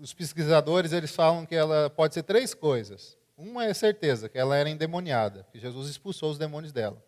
os 0.00 0.12
pesquisadores 0.12 0.90
eles 0.90 1.14
falam 1.14 1.46
que 1.46 1.54
ela 1.54 1.88
pode 1.88 2.14
ser 2.14 2.24
três 2.24 2.52
coisas. 2.52 3.16
Uma 3.36 3.64
é 3.64 3.74
certeza, 3.74 4.28
que 4.28 4.38
ela 4.38 4.56
era 4.56 4.70
endemoniada, 4.70 5.46
que 5.52 5.58
Jesus 5.58 5.88
expulsou 5.88 6.30
os 6.30 6.38
demônios 6.38 6.72
dela. 6.72 7.02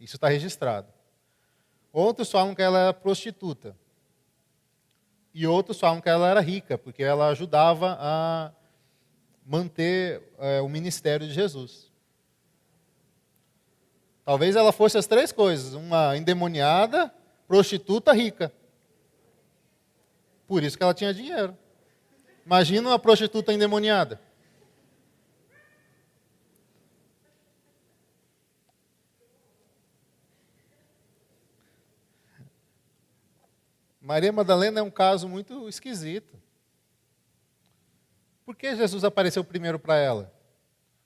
Isso 0.00 0.16
está 0.16 0.28
registrado. 0.28 0.88
Outros 1.92 2.30
falam 2.30 2.54
que 2.54 2.62
ela 2.62 2.78
era 2.78 2.94
prostituta. 2.94 3.76
E 5.34 5.46
outros 5.46 5.78
falam 5.78 6.00
que 6.00 6.08
ela 6.08 6.28
era 6.28 6.40
rica, 6.40 6.78
porque 6.78 7.02
ela 7.02 7.28
ajudava 7.28 7.96
a 8.00 8.52
manter 9.44 10.22
é, 10.38 10.60
o 10.60 10.68
ministério 10.68 11.26
de 11.26 11.32
Jesus. 11.34 11.92
Talvez 14.24 14.56
ela 14.56 14.72
fosse 14.72 14.98
as 14.98 15.06
três 15.06 15.30
coisas: 15.30 15.74
uma 15.74 16.16
endemoniada, 16.16 17.14
prostituta, 17.46 18.12
rica. 18.12 18.52
Por 20.46 20.62
isso 20.62 20.76
que 20.76 20.82
ela 20.82 20.94
tinha 20.94 21.12
dinheiro. 21.12 21.56
Imagina 22.44 22.88
uma 22.88 22.98
prostituta 22.98 23.52
endemoniada. 23.52 24.20
Maria 34.06 34.32
Madalena 34.32 34.80
é 34.80 34.82
um 34.82 34.90
caso 34.90 35.28
muito 35.28 35.68
esquisito. 35.68 36.40
Por 38.44 38.54
que 38.54 38.76
Jesus 38.76 39.02
apareceu 39.02 39.42
primeiro 39.42 39.78
para 39.78 39.96
ela? 39.96 40.32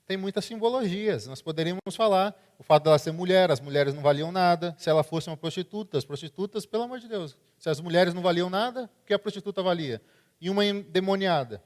Tem 0.06 0.16
muitas 0.16 0.44
simbologias. 0.44 1.26
Nós 1.26 1.40
poderíamos 1.40 1.96
falar 1.96 2.38
o 2.58 2.62
fato 2.62 2.84
dela 2.84 2.98
ser 2.98 3.12
mulher, 3.12 3.50
as 3.50 3.60
mulheres 3.60 3.94
não 3.94 4.02
valiam 4.02 4.30
nada. 4.30 4.74
Se 4.78 4.90
ela 4.90 5.02
fosse 5.02 5.30
uma 5.30 5.36
prostituta, 5.36 5.96
as 5.96 6.04
prostitutas, 6.04 6.66
pelo 6.66 6.82
amor 6.82 7.00
de 7.00 7.08
Deus, 7.08 7.38
se 7.58 7.70
as 7.70 7.80
mulheres 7.80 8.12
não 8.12 8.20
valiam 8.20 8.50
nada, 8.50 8.90
o 9.02 9.06
que 9.06 9.14
a 9.14 9.18
prostituta 9.18 9.62
valia? 9.62 10.02
e 10.40 10.48
uma 10.48 10.64
endemoniada. 10.64 11.62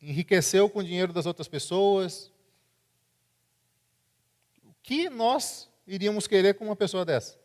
Enriqueceu 0.00 0.68
com 0.68 0.80
o 0.80 0.84
dinheiro 0.84 1.12
das 1.12 1.26
outras 1.26 1.46
pessoas. 1.46 2.32
O 4.64 4.74
que 4.82 5.08
nós 5.08 5.70
iríamos 5.86 6.26
querer 6.26 6.54
com 6.54 6.64
uma 6.64 6.76
pessoa 6.76 7.04
dessa? 7.04 7.38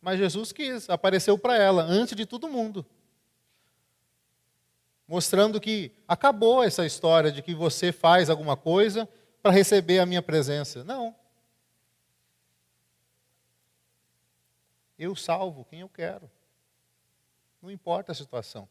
Mas 0.00 0.18
Jesus 0.18 0.52
quis, 0.52 0.88
apareceu 0.88 1.38
para 1.38 1.56
ela, 1.56 1.82
antes 1.82 2.16
de 2.16 2.24
todo 2.24 2.48
mundo. 2.48 2.86
Mostrando 5.06 5.60
que 5.60 5.92
acabou 6.06 6.62
essa 6.62 6.84
história 6.86 7.32
de 7.32 7.42
que 7.42 7.54
você 7.54 7.92
faz 7.92 8.30
alguma 8.30 8.56
coisa 8.56 9.08
para 9.42 9.50
receber 9.50 9.98
a 9.98 10.06
minha 10.06 10.22
presença. 10.22 10.84
Não. 10.84 11.14
Eu 14.98 15.14
salvo 15.16 15.64
quem 15.64 15.80
eu 15.80 15.88
quero. 15.88 16.30
Não 17.62 17.70
importa 17.70 18.12
a 18.12 18.14
situação. 18.14 18.68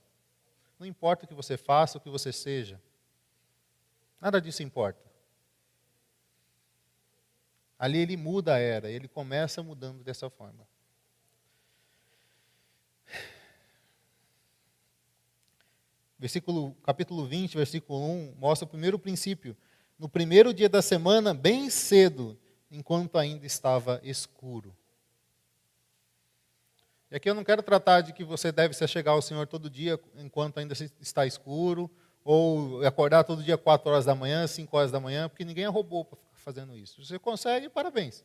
Não 0.80 0.86
importa 0.86 1.26
o 1.26 1.28
que 1.28 1.34
você 1.34 1.58
faça, 1.58 1.98
o 1.98 2.02
que 2.02 2.10
você 2.10 2.32
seja. 2.32 2.80
Nada 4.22 4.40
disso 4.40 4.62
importa. 4.64 5.07
Ali 7.78 8.00
ele 8.00 8.18
muda 8.18 8.56
a 8.56 8.60
era, 8.60 8.90
ele 8.90 9.08
começa 9.08 9.62
mudando 9.62 10.04
dessa 10.04 10.30
forma. 10.30 10.68
Versículo, 16.18 16.76
capítulo 16.84 17.28
20, 17.28 17.56
versículo 17.56 18.00
1, 18.00 18.36
mostra 18.40 18.66
o 18.66 18.70
primeiro 18.70 18.98
princípio. 18.98 19.56
No 20.00 20.10
primeiro 20.10 20.52
dia 20.52 20.68
da 20.68 20.82
semana, 20.82 21.34
bem 21.34 21.70
cedo, 21.70 22.38
enquanto 22.72 23.18
ainda 23.18 23.46
estava 23.46 24.00
escuro. 24.04 24.76
E 27.12 27.16
aqui 27.16 27.30
eu 27.30 27.36
não 27.36 27.44
quero 27.44 27.62
tratar 27.62 28.02
de 28.02 28.12
que 28.14 28.24
você 28.24 28.52
deve 28.52 28.74
se 28.74 28.86
chegar 28.88 29.12
ao 29.12 29.22
Senhor 29.22 29.46
todo 29.48 29.70
dia 29.70 30.00
enquanto 30.16 30.58
ainda 30.58 30.74
está 31.00 31.26
escuro, 31.26 31.90
ou 32.24 32.84
acordar 32.86 33.24
todo 33.24 33.44
dia 33.44 33.58
4 33.58 33.90
horas 33.90 34.06
da 34.06 34.14
manhã, 34.14 34.46
5 34.46 34.76
horas 34.76 34.92
da 34.92 35.00
manhã, 35.00 35.30
porque 35.30 35.46
ninguém 35.46 35.64
é 35.64 35.70
robô 35.70 36.04
para 36.04 36.18
fazendo 36.48 36.78
isso. 36.78 37.04
Você 37.04 37.20
consegue, 37.20 37.68
parabéns. 37.68 38.24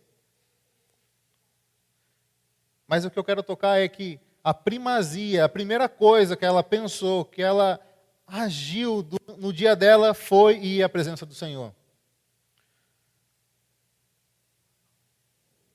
Mas 2.86 3.04
o 3.04 3.10
que 3.10 3.18
eu 3.18 3.24
quero 3.24 3.42
tocar 3.42 3.80
é 3.80 3.88
que 3.88 4.20
a 4.44 4.54
primazia, 4.54 5.44
a 5.44 5.48
primeira 5.48 5.88
coisa 5.88 6.36
que 6.36 6.44
ela 6.44 6.62
pensou, 6.62 7.24
que 7.24 7.42
ela 7.42 7.80
agiu 8.24 9.04
no 9.38 9.52
dia 9.52 9.74
dela 9.74 10.14
foi 10.14 10.56
ir 10.58 10.84
à 10.84 10.88
presença 10.88 11.26
do 11.26 11.34
Senhor. 11.34 11.74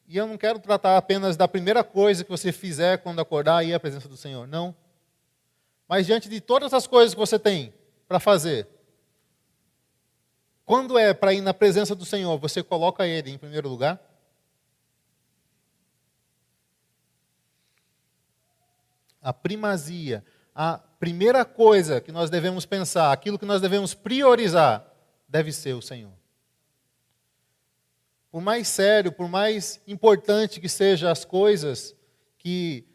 E 0.07 0.15
eu 0.15 0.25
não 0.25 0.37
quero 0.37 0.57
tratar 0.57 0.95
apenas 0.95 1.35
da 1.35 1.49
primeira 1.49 1.83
coisa 1.83 2.23
que 2.23 2.31
você 2.31 2.53
fizer 2.53 2.99
quando 2.99 3.19
acordar 3.19 3.61
e 3.61 3.71
ir 3.71 3.73
à 3.73 3.79
presença 3.79 4.07
do 4.07 4.15
Senhor. 4.15 4.47
Não. 4.47 4.73
Mas 5.85 6.05
diante 6.05 6.29
de 6.29 6.39
todas 6.39 6.73
as 6.73 6.87
coisas 6.87 7.13
que 7.13 7.19
você 7.19 7.37
tem 7.37 7.73
para 8.07 8.21
fazer, 8.21 8.69
quando 10.67 10.99
é 10.99 11.15
para 11.15 11.33
ir 11.33 11.41
na 11.41 11.51
presença 11.51 11.95
do 11.95 12.05
Senhor, 12.05 12.37
você 12.37 12.61
coloca 12.61 13.07
Ele 13.07 13.31
em 13.31 13.37
primeiro 13.39 13.67
lugar? 13.67 13.99
A 19.19 19.33
primazia, 19.33 20.23
a 20.53 20.77
primeira 20.77 21.43
coisa 21.43 21.99
que 21.99 22.11
nós 22.11 22.29
devemos 22.29 22.67
pensar, 22.67 23.11
aquilo 23.11 23.39
que 23.39 23.45
nós 23.45 23.59
devemos 23.59 23.95
priorizar, 23.95 24.85
deve 25.27 25.51
ser 25.51 25.73
o 25.73 25.81
Senhor 25.81 26.13
por 28.37 28.41
mais 28.41 28.67
sério, 28.67 29.11
por 29.11 29.27
mais 29.27 29.81
importante 29.87 30.59
que 30.59 30.69
sejam 30.69 31.09
as 31.09 31.25
coisas 31.25 31.95
que 32.37 32.85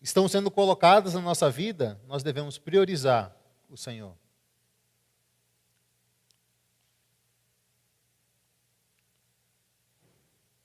estão 0.00 0.26
sendo 0.26 0.50
colocadas 0.50 1.12
na 1.12 1.20
nossa 1.20 1.50
vida, 1.50 2.00
nós 2.06 2.22
devemos 2.22 2.56
priorizar 2.56 3.36
o 3.68 3.76
Senhor. 3.76 4.16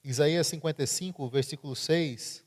Isaías 0.02 0.46
55, 0.46 1.28
versículo 1.28 1.76
6 1.76 2.44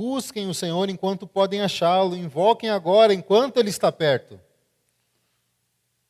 Busquem 0.00 0.48
o 0.48 0.54
Senhor 0.54 0.88
enquanto 0.88 1.26
podem 1.26 1.60
achá-lo, 1.60 2.16
invoquem 2.16 2.70
agora 2.70 3.12
enquanto 3.12 3.58
ele 3.58 3.68
está 3.68 3.92
perto. 3.92 4.40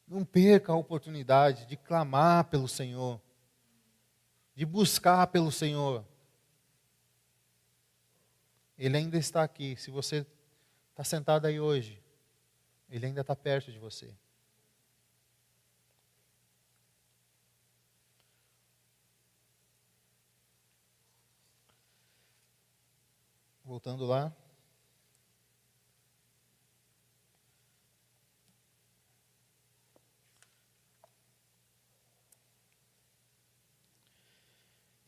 Não 0.06 0.24
perca 0.24 0.72
a 0.72 0.76
oportunidade 0.76 1.66
de 1.66 1.76
clamar 1.76 2.44
pelo 2.44 2.68
Senhor, 2.68 3.20
de 4.54 4.64
buscar 4.64 5.26
pelo 5.26 5.50
Senhor. 5.50 6.04
Ele 8.78 8.96
ainda 8.96 9.18
está 9.18 9.42
aqui. 9.42 9.74
Se 9.76 9.90
você 9.90 10.24
está 10.90 11.02
sentado 11.02 11.46
aí 11.46 11.58
hoje, 11.58 11.99
ele 12.90 13.06
ainda 13.06 13.20
está 13.20 13.36
perto 13.36 13.70
de 13.70 13.78
você. 13.78 14.12
Voltando 23.64 24.04
lá. 24.04 24.34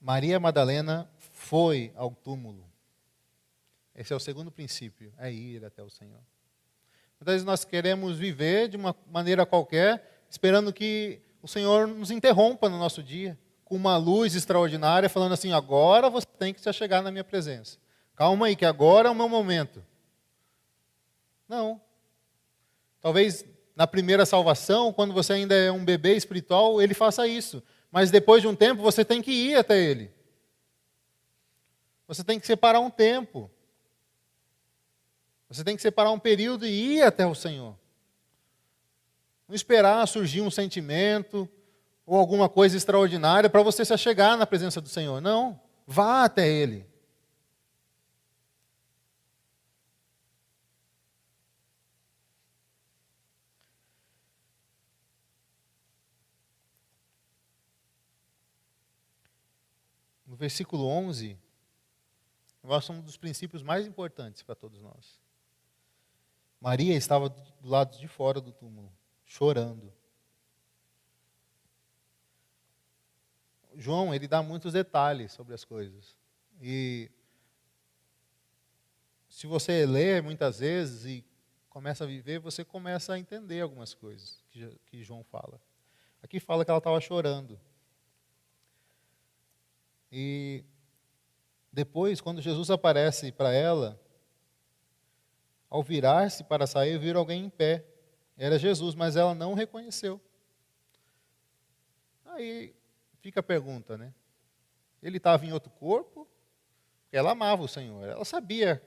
Maria 0.01 0.39
Madalena 0.39 1.11
foi 1.33 1.93
ao 1.97 2.15
túmulo. 2.15 2.71
Esse 3.95 4.13
é 4.13 4.17
o 4.17 4.21
segundo 4.21 4.51
princípio, 4.51 5.13
é 5.19 5.33
ir 5.33 5.65
até 5.65 5.83
o 5.83 5.91
Senhor. 5.91 6.21
Muitas 7.23 7.35
vezes 7.35 7.47
nós 7.47 7.65
queremos 7.65 8.19
viver 8.19 8.67
de 8.67 8.77
uma 8.77 8.97
maneira 9.09 9.47
qualquer, 9.47 10.25
esperando 10.29 10.73
que 10.73 11.21
o 11.41 11.47
Senhor 11.47 11.87
nos 11.87 12.11
interrompa 12.11 12.69
no 12.69 12.77
nosso 12.77 13.01
dia, 13.01 13.39
com 13.65 13.77
uma 13.77 13.97
luz 13.97 14.35
extraordinária, 14.35 15.09
falando 15.09 15.31
assim: 15.31 15.53
agora 15.53 16.11
você 16.11 16.27
tem 16.37 16.53
que 16.53 16.61
se 16.61 16.73
chegar 16.73 17.01
na 17.01 17.13
minha 17.13 17.23
presença. 17.23 17.79
Calma 18.17 18.47
aí, 18.47 18.57
que 18.57 18.65
agora 18.65 19.07
é 19.07 19.13
o 19.13 19.15
meu 19.15 19.29
momento. 19.29 19.85
Não. 21.49 21.81
Talvez 23.01 23.45
na 23.77 23.87
primeira 23.87 24.27
salvação, 24.27 24.93
quando 24.93 25.15
você 25.15 25.35
ainda 25.35 25.55
é 25.55 25.71
um 25.71 25.85
bebê 25.85 26.17
espiritual, 26.17 26.83
ele 26.83 26.93
faça 26.93 27.25
isso. 27.29 27.63
Mas 27.89 28.11
depois 28.11 28.43
de 28.43 28.49
um 28.49 28.57
tempo, 28.57 28.83
você 28.83 29.05
tem 29.05 29.23
que 29.23 29.31
ir 29.31 29.55
até 29.55 29.81
ele. 29.81 30.11
Você 32.09 32.25
tem 32.25 32.41
que 32.41 32.49
separar 32.49 32.81
um 32.81 32.91
tempo. 32.91 33.49
Você 35.53 35.63
tem 35.63 35.77
que 35.77 35.83
separar 35.83 36.11
um 36.11 36.19
período 36.19 36.67
e 36.67 36.97
ir 36.97 37.03
até 37.03 37.27
o 37.27 37.35
Senhor. 37.35 37.77
Não 39.47 39.55
esperar 39.55 40.07
surgir 40.09 40.41
um 40.41 40.51
sentimento 40.51 41.47
ou 42.07 42.17
alguma 42.19 42.49
coisa 42.49 42.75
extraordinária 42.75 43.51
para 43.51 43.63
você 43.63 43.85
se 43.85 43.93
achegar 43.93 44.39
na 44.39 44.47
presença 44.47 44.81
do 44.81 44.89
Senhor. 44.89 45.21
Não. 45.21 45.61
Vá 45.87 46.25
até 46.25 46.49
Ele. 46.49 46.87
No 60.27 60.35
versículo 60.35 60.87
11, 60.87 61.39
eu 62.65 62.73
acho 62.73 62.91
um 62.91 63.03
dos 63.03 63.19
princípios 63.19 63.63
mais 63.63 63.87
importantes 63.87 64.43
para 64.43 64.55
todos 64.55 64.81
nós. 64.81 65.22
Maria 66.63 66.95
estava 66.95 67.29
do 67.29 67.69
lado 67.69 67.99
de 67.99 68.07
fora 68.07 68.41
do 68.41 68.53
túmulo, 68.53 68.89
chorando. 69.27 69.93
João, 73.75 74.15
ele 74.15 74.29
dá 74.29 74.45
muitos 74.45 74.73
detalhes 74.73 75.33
sobre 75.33 75.55
as 75.55 75.65
coisas. 75.65 76.17
E 76.61 77.11
se 79.29 79.49
você 79.49 79.85
lê 79.85 80.21
muitas 80.21 80.61
vezes 80.61 81.05
e 81.05 81.25
começa 81.69 82.05
a 82.05 82.07
viver, 82.07 82.39
você 82.39 82.65
começa 82.65 83.15
a 83.15 83.19
entender 83.19 83.61
algumas 83.61 83.93
coisas 83.93 84.41
que, 84.49 84.65
que 84.87 85.03
João 85.03 85.25
fala. 85.25 85.61
Aqui 86.23 86.39
fala 86.39 86.65
que 86.65 86.71
ela 86.71 86.79
estava 86.79 87.01
chorando. 87.01 87.59
E 90.13 90.65
depois, 91.73 92.21
quando 92.21 92.41
Jesus 92.41 92.71
aparece 92.71 93.33
para 93.33 93.53
ela, 93.53 94.01
ao 95.73 95.83
virar-se 95.83 96.45
para 96.45 96.67
sair, 96.67 96.99
viu 96.99 97.17
alguém 97.17 97.47
em 97.47 97.49
pé. 97.49 97.83
Era 98.37 98.59
Jesus, 98.59 98.95
mas 98.95 99.17
ela 99.17 99.35
não 99.35 99.55
reconheceu. 99.55 100.21
Aí 102.27 102.75
fica 103.23 103.41
a 103.41 103.43
pergunta, 103.43 103.97
né? 103.97 104.13
Ele 105.03 105.17
estava 105.17 105.47
em 105.47 105.53
outro 105.53 105.71
corpo? 105.71 106.29
Ela 107.11 107.31
amava 107.31 107.63
o 107.63 107.69
Senhor, 107.69 108.07
ela 108.07 108.23
sabia 108.23 108.83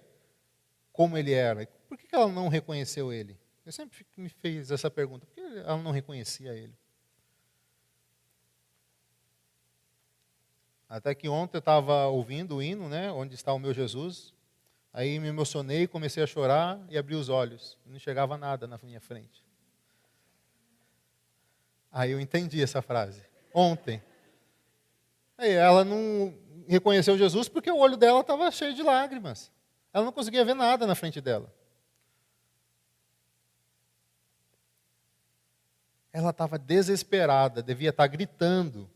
como 0.93 1.17
ele 1.17 1.33
era. 1.33 1.65
Por 1.89 1.97
que 1.97 2.15
ela 2.15 2.27
não 2.27 2.49
reconheceu 2.49 3.11
ele? 3.11 3.36
Eu 3.65 3.71
sempre 3.71 4.05
me 4.15 4.29
fiz 4.29 4.69
essa 4.69 4.91
pergunta. 4.91 5.25
Por 5.25 5.33
que 5.33 5.41
ela 5.41 5.81
não 5.81 5.89
reconhecia 5.89 6.53
ele? 6.53 6.77
Até 10.88 11.15
que 11.15 11.27
ontem 11.27 11.57
eu 11.57 11.59
estava 11.59 12.05
ouvindo 12.05 12.57
o 12.57 12.61
hino, 12.61 12.88
né? 12.88 13.11
Onde 13.11 13.33
está 13.33 13.51
o 13.51 13.57
meu 13.57 13.73
Jesus. 13.73 14.34
Aí 14.97 15.19
me 15.19 15.27
emocionei, 15.27 15.87
comecei 15.87 16.23
a 16.23 16.25
chorar 16.25 16.79
e 16.89 16.97
abri 16.97 17.15
os 17.15 17.27
olhos. 17.27 17.77
Não 17.85 17.99
chegava 17.99 18.37
nada 18.37 18.65
na 18.65 18.79
minha 18.81 19.01
frente. 19.01 19.43
Aí 21.91 22.11
eu 22.11 22.19
entendi 22.19 22.63
essa 22.63 22.81
frase. 22.81 23.21
Ontem. 23.53 24.01
Aí 25.37 25.51
ela 25.51 25.83
não 25.83 26.33
reconheceu 26.65 27.17
Jesus 27.17 27.49
porque 27.49 27.69
o 27.69 27.77
olho 27.77 27.97
dela 27.97 28.21
estava 28.21 28.49
cheio 28.51 28.73
de 28.73 28.81
lágrimas. 28.83 29.51
Ela 29.91 30.05
não 30.05 30.13
conseguia 30.13 30.45
ver 30.45 30.53
nada 30.53 30.87
na 30.87 30.95
frente 30.95 31.19
dela. 31.19 31.53
Ela 36.13 36.29
estava 36.29 36.57
desesperada, 36.57 37.61
devia 37.61 37.89
estar 37.89 38.07
gritando, 38.07 38.89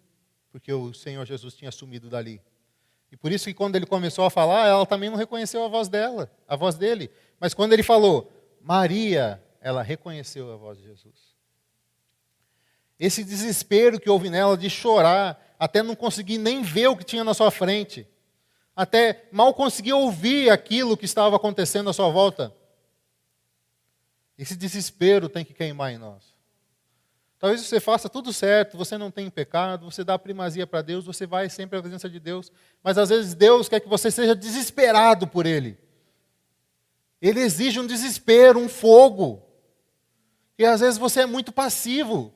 porque 0.49 0.71
o 0.71 0.93
Senhor 0.93 1.25
Jesus 1.25 1.55
tinha 1.55 1.73
sumido 1.73 2.09
dali. 2.09 2.41
E 3.11 3.17
por 3.17 3.31
isso 3.31 3.45
que 3.45 3.53
quando 3.53 3.75
ele 3.75 3.85
começou 3.85 4.25
a 4.25 4.29
falar, 4.29 4.67
ela 4.67 4.85
também 4.85 5.09
não 5.09 5.17
reconheceu 5.17 5.63
a 5.63 5.67
voz 5.67 5.87
dela, 5.87 6.31
a 6.47 6.55
voz 6.55 6.75
dele. 6.75 7.09
Mas 7.39 7.53
quando 7.53 7.73
ele 7.73 7.83
falou, 7.83 8.31
Maria, 8.61 9.41
ela 9.61 9.81
reconheceu 9.81 10.51
a 10.51 10.55
voz 10.55 10.77
de 10.77 10.83
Jesus. 10.83 11.29
Esse 12.99 13.23
desespero 13.23 13.99
que 13.99 14.09
houve 14.09 14.29
nela 14.29 14.57
de 14.57 14.69
chorar, 14.69 15.55
até 15.57 15.81
não 15.81 15.95
conseguir 15.95 16.37
nem 16.37 16.61
ver 16.61 16.87
o 16.87 16.97
que 16.97 17.03
tinha 17.03 17.23
na 17.23 17.33
sua 17.33 17.49
frente, 17.49 18.07
até 18.75 19.27
mal 19.31 19.53
conseguir 19.53 19.93
ouvir 19.93 20.49
aquilo 20.49 20.97
que 20.97 21.05
estava 21.05 21.35
acontecendo 21.35 21.89
à 21.89 21.93
sua 21.93 22.09
volta. 22.09 22.53
Esse 24.37 24.55
desespero 24.55 25.27
tem 25.27 25.43
que 25.43 25.53
queimar 25.53 25.91
em 25.91 25.97
nós. 25.97 26.33
Talvez 27.39 27.61
você 27.61 27.79
faça 27.79 28.09
tudo 28.09 28.33
certo, 28.33 28.77
você 28.77 28.97
não 28.97 29.09
tem 29.09 29.29
pecado, 29.29 29.89
você 29.89 30.03
dá 30.03 30.19
primazia 30.19 30.67
para 30.67 30.81
Deus, 30.81 31.05
você 31.05 31.25
vai 31.25 31.49
sempre 31.49 31.79
à 31.79 31.81
presença 31.81 32.09
de 32.09 32.19
Deus, 32.19 32.51
mas 32.83 32.97
às 32.97 33.07
vezes 33.07 33.33
Deus 33.33 33.69
quer 33.69 33.79
que 33.79 33.87
você 33.87 34.11
seja 34.11 34.35
desesperado 34.35 35.25
por 35.25 35.45
Ele. 35.45 35.77
Ele 37.21 37.39
exige 37.39 37.79
um 37.79 37.87
desespero, 37.87 38.59
um 38.59 38.67
fogo. 38.67 39.41
E 40.57 40.65
às 40.65 40.81
vezes 40.81 40.97
você 40.97 41.21
é 41.21 41.25
muito 41.25 41.51
passivo. 41.51 42.33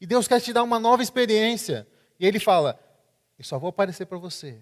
E 0.00 0.06
Deus 0.06 0.28
quer 0.28 0.40
te 0.40 0.52
dar 0.52 0.62
uma 0.62 0.78
nova 0.78 1.02
experiência. 1.02 1.86
E 2.18 2.26
ele 2.26 2.38
fala: 2.38 2.78
Eu 3.38 3.44
só 3.44 3.58
vou 3.58 3.68
aparecer 3.68 4.06
para 4.06 4.18
você 4.18 4.60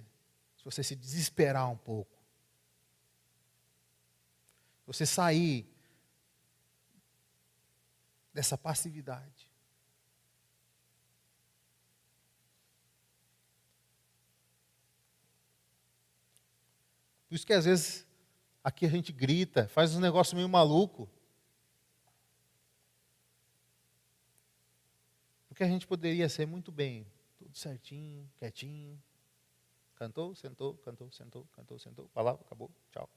se 0.56 0.64
você 0.64 0.82
se 0.82 0.94
desesperar 0.94 1.70
um 1.70 1.76
pouco. 1.76 2.10
Você 4.86 5.06
sair 5.06 5.68
dessa 8.32 8.58
passividade. 8.58 9.41
Por 17.32 17.36
isso 17.36 17.46
que 17.46 17.54
às 17.54 17.64
vezes 17.64 18.06
aqui 18.62 18.84
a 18.84 18.90
gente 18.90 19.10
grita, 19.10 19.66
faz 19.66 19.96
um 19.96 20.00
negócio 20.00 20.36
meio 20.36 20.50
maluco. 20.50 21.08
Porque 25.48 25.64
a 25.64 25.66
gente 25.66 25.86
poderia 25.86 26.28
ser 26.28 26.46
muito 26.46 26.70
bem 26.70 27.06
tudo 27.38 27.56
certinho, 27.56 28.30
quietinho. 28.36 29.02
Cantou, 29.94 30.34
sentou, 30.34 30.74
cantou, 30.74 31.10
sentou, 31.10 31.48
cantou, 31.54 31.78
sentou. 31.78 32.08
Palavra, 32.08 32.42
acabou, 32.42 32.70
tchau. 32.90 33.08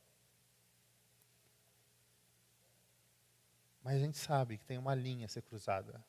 Mas 3.84 3.98
a 3.98 4.00
gente 4.00 4.18
sabe 4.18 4.58
que 4.58 4.64
tem 4.64 4.78
uma 4.78 4.96
linha 4.96 5.26
a 5.26 5.30
ser 5.30 5.42
cruzada. 5.42 6.02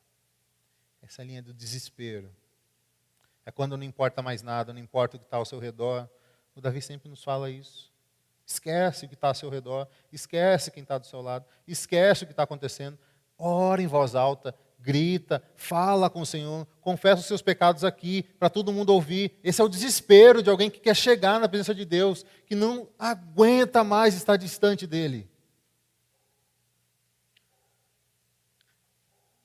Essa 1.01 1.25
linha 1.25 1.43
do 1.43 1.53
desespero. 1.53 2.33
É 3.45 3.51
quando 3.51 3.75
não 3.75 3.83
importa 3.83 4.21
mais 4.21 4.41
nada, 4.41 4.71
não 4.71 4.79
importa 4.79 5.17
o 5.17 5.19
que 5.19 5.25
está 5.25 5.35
ao 5.35 5.45
seu 5.45 5.59
redor. 5.59 6.09
O 6.55 6.61
Davi 6.61 6.81
sempre 6.81 7.09
nos 7.09 7.21
fala 7.21 7.51
isso. 7.51 7.96
Esquece 8.47 9.05
o 9.05 9.09
que 9.09 9.15
está 9.15 9.27
ao 9.27 9.35
seu 9.35 9.49
redor, 9.49 9.89
esquece 10.09 10.71
quem 10.71 10.81
está 10.81 10.97
do 10.97 11.05
seu 11.05 11.21
lado, 11.21 11.45
esquece 11.67 12.23
o 12.23 12.25
que 12.25 12.31
está 12.31 12.43
acontecendo. 12.43 12.97
Ora 13.37 13.81
em 13.81 13.87
voz 13.87 14.15
alta, 14.15 14.55
grita, 14.79 15.43
fala 15.57 16.09
com 16.09 16.21
o 16.21 16.25
Senhor, 16.25 16.65
confessa 16.79 17.19
os 17.19 17.27
seus 17.27 17.41
pecados 17.41 17.83
aqui, 17.83 18.23
para 18.39 18.49
todo 18.49 18.71
mundo 18.71 18.93
ouvir. 18.93 19.37
Esse 19.43 19.59
é 19.59 19.63
o 19.65 19.67
desespero 19.67 20.41
de 20.41 20.49
alguém 20.49 20.71
que 20.71 20.79
quer 20.79 20.95
chegar 20.95 21.41
na 21.41 21.49
presença 21.49 21.75
de 21.75 21.83
Deus, 21.83 22.25
que 22.45 22.55
não 22.55 22.87
aguenta 22.97 23.83
mais 23.83 24.15
estar 24.15 24.37
distante 24.37 24.87
dele. 24.87 25.29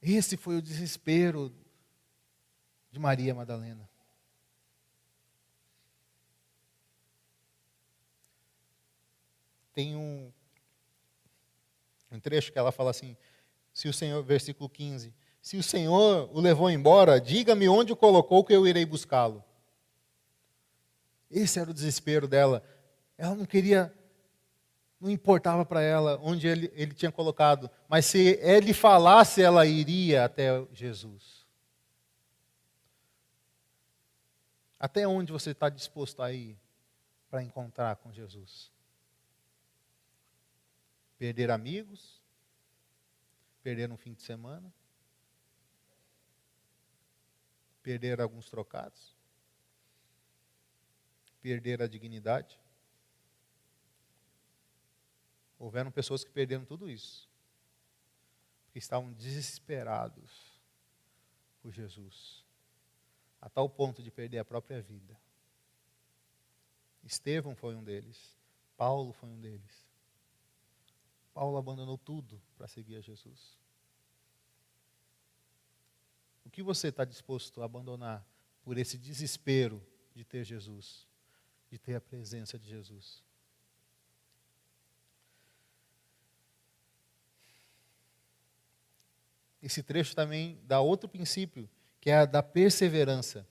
Esse 0.01 0.37
foi 0.37 0.57
o 0.57 0.63
desespero 0.63 1.53
de 2.93 3.01
Maria 3.01 3.35
Madalena. 3.35 3.92
Tem 9.73 9.97
um, 9.97 10.31
um 12.11 12.21
trecho 12.21 12.53
que 12.53 12.59
ela 12.59 12.73
fala 12.73 12.91
assim: 12.91 13.17
se 13.73 13.89
o 13.89 13.93
Senhor, 13.93 14.23
versículo 14.23 14.69
15, 14.69 15.15
se 15.41 15.57
o 15.57 15.63
Senhor 15.63 16.31
o 16.33 16.41
levou 16.41 16.71
embora, 16.71 17.21
diga-me 17.21 17.69
onde 17.69 17.93
o 17.93 17.97
colocou 17.97 18.45
que 18.45 18.55
eu 18.55 18.67
irei 18.67 18.85
buscá-lo. 18.85 19.43
Esse 21.31 21.59
era 21.59 21.71
o 21.71 21.75
desespero 21.75 22.29
dela. 22.29 22.63
Ela 23.17 23.35
não 23.35 23.47
queria, 23.47 23.93
não 25.01 25.11
importava 25.11 25.65
para 25.65 25.81
ela 25.81 26.21
onde 26.23 26.47
ele, 26.47 26.71
ele 26.75 26.93
tinha 26.93 27.11
colocado, 27.11 27.71
mas 27.89 28.07
se 28.07 28.39
ele 28.41 28.75
falasse, 28.75 29.43
ela 29.43 29.65
iria 29.65 30.25
até 30.25 30.65
Jesus. 30.73 31.43
Até 34.79 35.07
onde 35.09 35.33
você 35.33 35.53
está 35.53 35.69
disposto 35.69 36.23
a 36.23 36.33
ir 36.33 36.59
para 37.31 37.43
encontrar 37.43 37.97
com 37.97 38.13
Jesus? 38.13 38.71
Perder 41.23 41.53
amigos? 41.53 42.21
Perder 43.63 43.93
um 43.93 43.97
fim 43.97 44.13
de 44.13 44.23
semana? 44.23 44.75
perder 47.83 48.21
alguns 48.21 48.49
trocados, 48.49 49.17
perder 51.41 51.83
a 51.83 51.89
dignidade. 51.89 52.59
Houveram 55.59 55.91
pessoas 55.91 56.25
que 56.25 56.31
perderam 56.31 56.65
tudo 56.65 56.89
isso. 56.89 57.31
que 58.73 58.79
estavam 58.79 59.13
desesperados 59.13 60.59
por 61.61 61.71
Jesus, 61.71 62.43
a 63.39 63.51
tal 63.51 63.69
ponto 63.69 64.03
de 64.03 64.11
perder 64.11 64.39
a 64.39 64.45
própria 64.47 64.81
vida. 64.81 65.21
Estevão 67.05 67.55
foi 67.55 67.75
um 67.75 67.85
deles, 67.85 68.35
Paulo 68.75 69.13
foi 69.13 69.29
um 69.29 69.39
deles. 69.39 69.82
Paulo 71.33 71.57
abandonou 71.57 71.97
tudo 71.97 72.41
para 72.57 72.69
seguir 72.69 72.97
a 72.97 73.01
Jesus. 73.01 73.59
O 76.45 76.51
que 76.51 76.63
você 76.63 76.89
está 76.89 77.05
disposto 77.05 77.63
a 77.63 77.65
abandonar 77.65 78.27
por 78.63 78.77
esse 78.77 78.99
desespero 78.99 79.83
de 80.15 80.25
ter 80.25 80.45
Jesus, 80.45 81.07
de 81.71 81.79
ter 81.79 81.95
a 81.95 82.01
presença 82.01 82.59
de 82.59 82.69
Jesus? 82.69 83.23
Esse 89.63 89.83
trecho 89.83 90.15
também 90.15 90.61
dá 90.65 90.81
outro 90.81 91.09
princípio, 91.09 91.71
que 92.01 92.11
é 92.11 92.17
a 92.19 92.27
da 92.27 92.43
perseverança. 92.43 93.47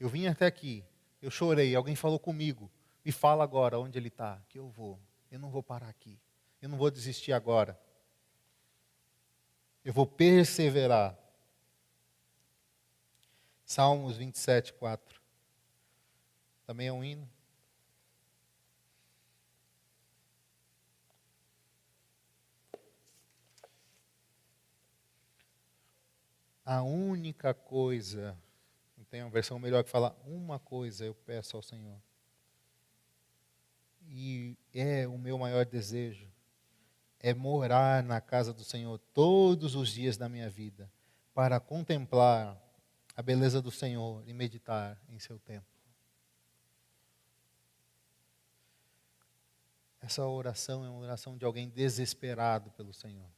Eu 0.00 0.08
vim 0.08 0.26
até 0.26 0.46
aqui, 0.46 0.82
eu 1.20 1.30
chorei, 1.30 1.74
alguém 1.74 1.94
falou 1.94 2.18
comigo, 2.18 2.70
e 3.04 3.12
fala 3.12 3.44
agora 3.44 3.78
onde 3.78 3.98
ele 3.98 4.08
está, 4.08 4.40
que 4.48 4.58
eu 4.58 4.68
vou. 4.70 4.98
Eu 5.30 5.38
não 5.38 5.50
vou 5.50 5.62
parar 5.62 5.88
aqui. 5.88 6.18
Eu 6.60 6.68
não 6.68 6.78
vou 6.78 6.90
desistir 6.90 7.32
agora. 7.32 7.78
Eu 9.84 9.92
vou 9.92 10.06
perseverar. 10.06 11.18
Salmos 13.64 14.16
27, 14.16 14.72
4. 14.72 15.20
Também 16.66 16.88
é 16.88 16.92
um 16.92 17.04
hino. 17.04 17.28
A 26.64 26.82
única 26.82 27.54
coisa, 27.54 28.38
tem 29.08 29.22
uma 29.22 29.30
versão 29.30 29.58
melhor 29.58 29.82
que 29.82 29.88
fala, 29.88 30.14
uma 30.26 30.58
coisa 30.58 31.06
eu 31.06 31.14
peço 31.14 31.56
ao 31.56 31.62
Senhor. 31.62 31.98
E 34.08 34.56
é 34.72 35.06
o 35.06 35.18
meu 35.18 35.38
maior 35.38 35.66
desejo, 35.66 36.26
é 37.20 37.34
morar 37.34 38.02
na 38.02 38.20
casa 38.20 38.52
do 38.52 38.64
Senhor 38.64 38.98
todos 39.12 39.74
os 39.74 39.90
dias 39.90 40.16
da 40.16 40.28
minha 40.28 40.48
vida, 40.48 40.90
para 41.34 41.60
contemplar 41.60 42.60
a 43.14 43.22
beleza 43.22 43.60
do 43.60 43.70
Senhor 43.70 44.22
e 44.26 44.32
meditar 44.32 44.98
em 45.08 45.18
seu 45.18 45.38
templo. 45.38 45.78
Essa 50.00 50.24
oração 50.26 50.84
é 50.84 50.88
uma 50.88 51.00
oração 51.00 51.36
de 51.36 51.44
alguém 51.44 51.68
desesperado 51.68 52.70
pelo 52.70 52.94
Senhor. 52.94 53.28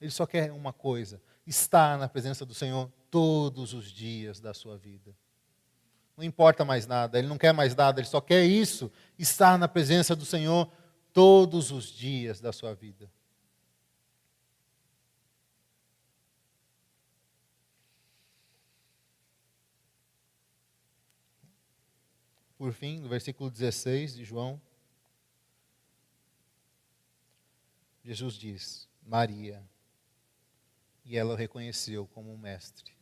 Ele 0.00 0.10
só 0.10 0.26
quer 0.26 0.52
uma 0.52 0.72
coisa: 0.72 1.22
estar 1.46 1.98
na 1.98 2.08
presença 2.08 2.44
do 2.44 2.52
Senhor 2.52 2.90
todos 3.10 3.72
os 3.72 3.90
dias 3.90 4.40
da 4.40 4.52
sua 4.52 4.76
vida. 4.76 5.16
Não 6.20 6.26
importa 6.26 6.66
mais 6.66 6.86
nada, 6.86 7.18
ele 7.18 7.26
não 7.26 7.38
quer 7.38 7.54
mais 7.54 7.74
nada, 7.74 7.98
ele 7.98 8.06
só 8.06 8.20
quer 8.20 8.44
isso: 8.44 8.92
estar 9.18 9.56
na 9.56 9.66
presença 9.66 10.14
do 10.14 10.26
Senhor 10.26 10.70
todos 11.14 11.70
os 11.70 11.86
dias 11.86 12.42
da 12.42 12.52
sua 12.52 12.74
vida. 12.74 13.10
Por 22.58 22.74
fim, 22.74 23.00
no 23.00 23.08
versículo 23.08 23.50
16 23.50 24.14
de 24.16 24.22
João, 24.22 24.60
Jesus 28.04 28.34
diz: 28.34 28.86
Maria 29.02 29.66
e 31.02 31.16
ela 31.16 31.32
o 31.32 31.36
reconheceu 31.36 32.06
como 32.08 32.30
um 32.30 32.36
mestre. 32.36 32.99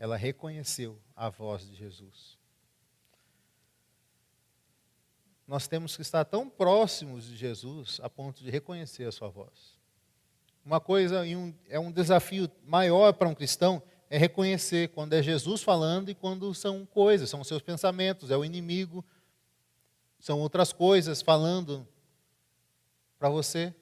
Ela 0.00 0.16
reconheceu 0.16 0.98
a 1.14 1.28
voz 1.28 1.68
de 1.68 1.74
Jesus. 1.76 2.38
Nós 5.46 5.68
temos 5.68 5.94
que 5.94 6.00
estar 6.00 6.24
tão 6.24 6.48
próximos 6.48 7.26
de 7.26 7.36
Jesus 7.36 8.00
a 8.02 8.08
ponto 8.08 8.42
de 8.42 8.50
reconhecer 8.50 9.04
a 9.04 9.12
sua 9.12 9.28
voz. 9.28 9.78
Uma 10.64 10.80
coisa, 10.80 11.22
é 11.68 11.78
um 11.78 11.92
desafio 11.92 12.50
maior 12.64 13.12
para 13.12 13.28
um 13.28 13.34
cristão, 13.34 13.82
é 14.08 14.16
reconhecer 14.16 14.88
quando 14.88 15.12
é 15.12 15.22
Jesus 15.22 15.62
falando 15.62 16.08
e 16.08 16.14
quando 16.14 16.54
são 16.54 16.86
coisas, 16.86 17.28
são 17.28 17.44
seus 17.44 17.60
pensamentos, 17.60 18.30
é 18.30 18.36
o 18.38 18.44
inimigo, 18.44 19.04
são 20.18 20.40
outras 20.40 20.72
coisas 20.72 21.20
falando 21.20 21.86
para 23.18 23.28
você. 23.28 23.74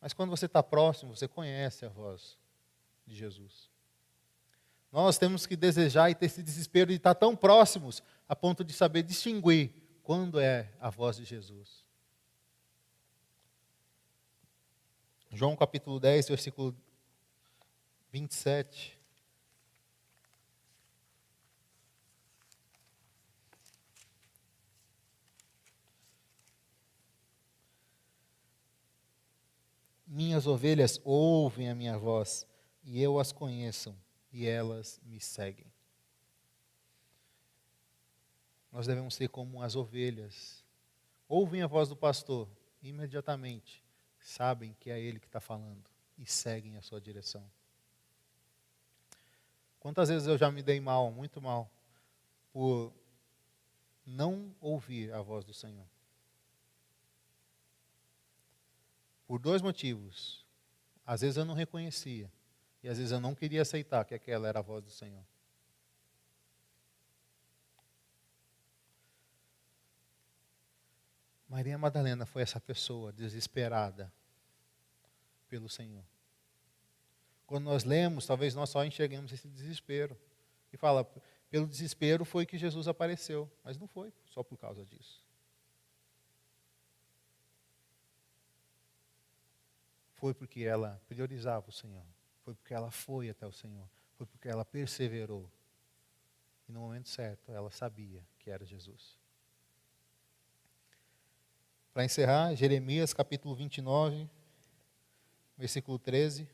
Mas 0.00 0.12
quando 0.12 0.30
você 0.30 0.46
está 0.46 0.62
próximo, 0.62 1.16
você 1.16 1.26
conhece 1.26 1.84
a 1.84 1.88
voz 1.88 2.38
de 3.04 3.16
Jesus. 3.16 3.71
Nós 4.92 5.16
temos 5.16 5.46
que 5.46 5.56
desejar 5.56 6.10
e 6.10 6.14
ter 6.14 6.26
esse 6.26 6.42
desespero 6.42 6.90
de 6.90 6.96
estar 6.96 7.14
tão 7.14 7.34
próximos 7.34 8.02
a 8.28 8.36
ponto 8.36 8.62
de 8.62 8.74
saber 8.74 9.02
distinguir 9.02 9.72
quando 10.02 10.38
é 10.38 10.70
a 10.78 10.90
voz 10.90 11.16
de 11.16 11.24
Jesus. 11.24 11.82
João 15.32 15.56
capítulo 15.56 15.98
10, 15.98 16.28
versículo 16.28 16.76
27. 18.10 18.98
Minhas 30.06 30.46
ovelhas 30.46 31.00
ouvem 31.02 31.70
a 31.70 31.74
minha 31.74 31.96
voz, 31.96 32.46
e 32.84 33.00
eu 33.00 33.18
as 33.18 33.32
conheço, 33.32 33.96
e 34.32 34.46
elas 34.46 35.00
me 35.04 35.20
seguem. 35.20 35.66
Nós 38.70 38.86
devemos 38.86 39.14
ser 39.14 39.28
como 39.28 39.62
as 39.62 39.76
ovelhas. 39.76 40.64
Ouvem 41.28 41.62
a 41.62 41.66
voz 41.66 41.88
do 41.88 41.96
pastor, 41.96 42.48
imediatamente 42.82 43.82
sabem 44.22 44.74
que 44.78 44.90
é 44.90 45.00
ele 45.00 45.18
que 45.18 45.26
está 45.26 45.40
falando 45.40 45.90
e 46.16 46.24
seguem 46.24 46.76
a 46.76 46.82
sua 46.82 47.00
direção. 47.00 47.44
Quantas 49.80 50.08
vezes 50.08 50.28
eu 50.28 50.38
já 50.38 50.50
me 50.50 50.62
dei 50.62 50.80
mal, 50.80 51.10
muito 51.10 51.42
mal, 51.42 51.70
por 52.52 52.92
não 54.06 54.54
ouvir 54.60 55.12
a 55.12 55.20
voz 55.20 55.44
do 55.44 55.52
Senhor? 55.52 55.86
Por 59.26 59.40
dois 59.40 59.60
motivos. 59.60 60.44
Às 61.04 61.22
vezes 61.22 61.36
eu 61.36 61.44
não 61.44 61.54
reconhecia. 61.54 62.30
E 62.82 62.88
às 62.88 62.98
vezes 62.98 63.12
eu 63.12 63.20
não 63.20 63.34
queria 63.34 63.62
aceitar 63.62 64.04
que 64.04 64.14
aquela 64.14 64.48
era 64.48 64.58
a 64.58 64.62
voz 64.62 64.82
do 64.82 64.90
Senhor. 64.90 65.24
Maria 71.48 71.76
Madalena 71.78 72.24
foi 72.24 72.42
essa 72.42 72.58
pessoa 72.58 73.12
desesperada 73.12 74.12
pelo 75.48 75.68
Senhor. 75.68 76.04
Quando 77.46 77.64
nós 77.64 77.84
lemos, 77.84 78.26
talvez 78.26 78.54
nós 78.54 78.70
só 78.70 78.84
enxerguemos 78.84 79.30
esse 79.32 79.46
desespero. 79.48 80.18
E 80.72 80.76
fala, 80.76 81.04
pelo 81.50 81.66
desespero 81.66 82.24
foi 82.24 82.46
que 82.46 82.56
Jesus 82.56 82.88
apareceu. 82.88 83.50
Mas 83.62 83.76
não 83.76 83.86
foi 83.86 84.12
só 84.24 84.42
por 84.42 84.56
causa 84.56 84.84
disso. 84.86 85.22
foi 90.22 90.32
porque 90.32 90.62
ela 90.62 91.02
priorizava 91.08 91.68
o 91.68 91.72
Senhor, 91.72 92.06
foi 92.44 92.54
porque 92.54 92.74
ela 92.74 92.90
foi 92.90 93.30
até 93.30 93.46
o 93.46 93.52
Senhor, 93.52 93.88
foi 94.16 94.26
porque 94.26 94.48
ela 94.48 94.64
perseverou. 94.64 95.50
E 96.68 96.72
no 96.72 96.80
momento 96.80 97.08
certo 97.08 97.52
ela 97.52 97.70
sabia 97.70 98.24
que 98.38 98.50
era 98.50 98.64
Jesus. 98.64 99.18
Para 101.92 102.04
encerrar, 102.04 102.54
Jeremias 102.54 103.12
capítulo 103.12 103.54
29, 103.54 104.28
versículo 105.56 105.98
13. 105.98 106.48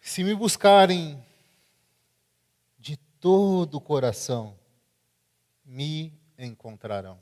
Se 0.00 0.24
me 0.24 0.34
buscarem 0.34 1.24
todo 3.20 3.76
o 3.76 3.80
coração, 3.80 4.58
me 5.64 6.12
encontrarão. 6.38 7.18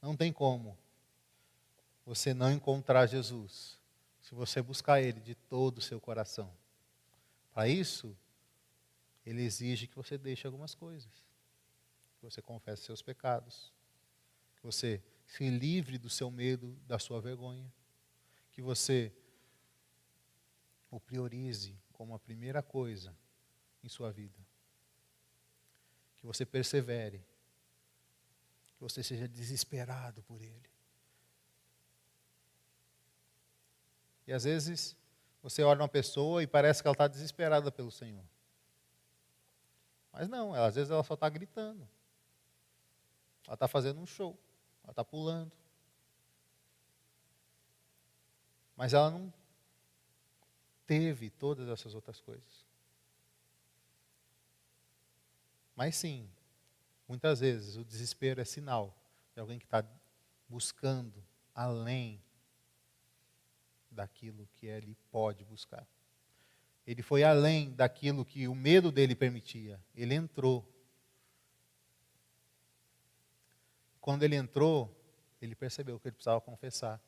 Não 0.00 0.16
tem 0.16 0.32
como 0.32 0.76
você 2.04 2.34
não 2.34 2.52
encontrar 2.52 3.06
Jesus 3.06 3.78
se 4.20 4.34
você 4.34 4.60
buscar 4.60 5.00
Ele 5.00 5.20
de 5.20 5.34
todo 5.34 5.78
o 5.78 5.82
seu 5.82 6.00
coração. 6.00 6.52
Para 7.52 7.68
isso, 7.68 8.16
Ele 9.24 9.42
exige 9.42 9.86
que 9.86 9.96
você 9.96 10.18
deixe 10.18 10.46
algumas 10.46 10.74
coisas, 10.74 11.10
que 12.18 12.22
você 12.22 12.42
confesse 12.42 12.82
seus 12.82 13.02
pecados, 13.02 13.72
que 14.56 14.62
você 14.62 15.02
se 15.26 15.48
livre 15.48 15.98
do 15.98 16.10
seu 16.10 16.30
medo, 16.30 16.76
da 16.86 16.98
sua 16.98 17.20
vergonha 17.20 17.72
que 18.56 18.62
você 18.62 19.12
o 20.90 21.00
priorize 21.00 21.76
como 21.92 22.14
a 22.14 22.18
primeira 22.18 22.62
coisa 22.62 23.14
em 23.82 23.88
sua 23.88 24.10
vida. 24.10 24.38
Que 26.16 26.26
você 26.26 26.44
persevere. 26.44 27.24
Que 28.66 28.80
você 28.80 29.02
seja 29.02 29.26
desesperado 29.26 30.22
por 30.22 30.42
Ele. 30.42 30.70
E 34.26 34.32
às 34.32 34.44
vezes 34.44 34.96
você 35.42 35.62
olha 35.62 35.82
uma 35.82 35.88
pessoa 35.88 36.42
e 36.42 36.46
parece 36.46 36.82
que 36.82 36.88
ela 36.88 36.94
está 36.94 37.06
desesperada 37.06 37.70
pelo 37.70 37.90
Senhor. 37.90 38.24
Mas 40.12 40.28
não, 40.28 40.56
ela, 40.56 40.66
às 40.66 40.74
vezes 40.74 40.90
ela 40.90 41.04
só 41.04 41.14
está 41.14 41.28
gritando. 41.28 41.88
Ela 43.46 43.54
está 43.54 43.68
fazendo 43.68 44.00
um 44.00 44.06
show. 44.06 44.36
Ela 44.82 44.92
está 44.92 45.04
pulando. 45.04 45.52
Mas 48.76 48.92
ela 48.92 49.10
não 49.10 49.32
teve 50.86 51.30
todas 51.30 51.68
essas 51.68 51.94
outras 51.94 52.20
coisas. 52.20 52.64
Mas 55.74 55.96
sim, 55.96 56.28
muitas 57.06 57.40
vezes 57.40 57.76
o 57.76 57.84
desespero 57.84 58.40
é 58.40 58.44
sinal 58.44 58.96
de 59.34 59.40
alguém 59.40 59.58
que 59.58 59.66
está 59.66 59.84
buscando 60.48 61.22
além 61.54 62.22
daquilo 63.90 64.48
que 64.54 64.66
ele 64.66 64.96
pode 65.10 65.44
buscar. 65.44 65.86
Ele 66.86 67.02
foi 67.02 67.24
além 67.24 67.72
daquilo 67.72 68.24
que 68.24 68.46
o 68.46 68.54
medo 68.54 68.92
dele 68.92 69.14
permitia. 69.14 69.80
Ele 69.94 70.14
entrou. 70.14 70.64
Quando 74.00 74.22
ele 74.22 74.36
entrou, 74.36 74.94
ele 75.42 75.54
percebeu 75.54 75.98
que 75.98 76.06
ele 76.08 76.14
precisava 76.14 76.40
confessar. 76.40 77.00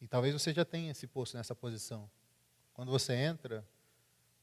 E 0.00 0.06
talvez 0.06 0.32
você 0.32 0.54
já 0.54 0.64
tenha 0.64 0.94
se 0.94 1.06
posto 1.06 1.36
nessa 1.36 1.54
posição. 1.54 2.08
Quando 2.76 2.90
você 2.90 3.14
entra, 3.14 3.66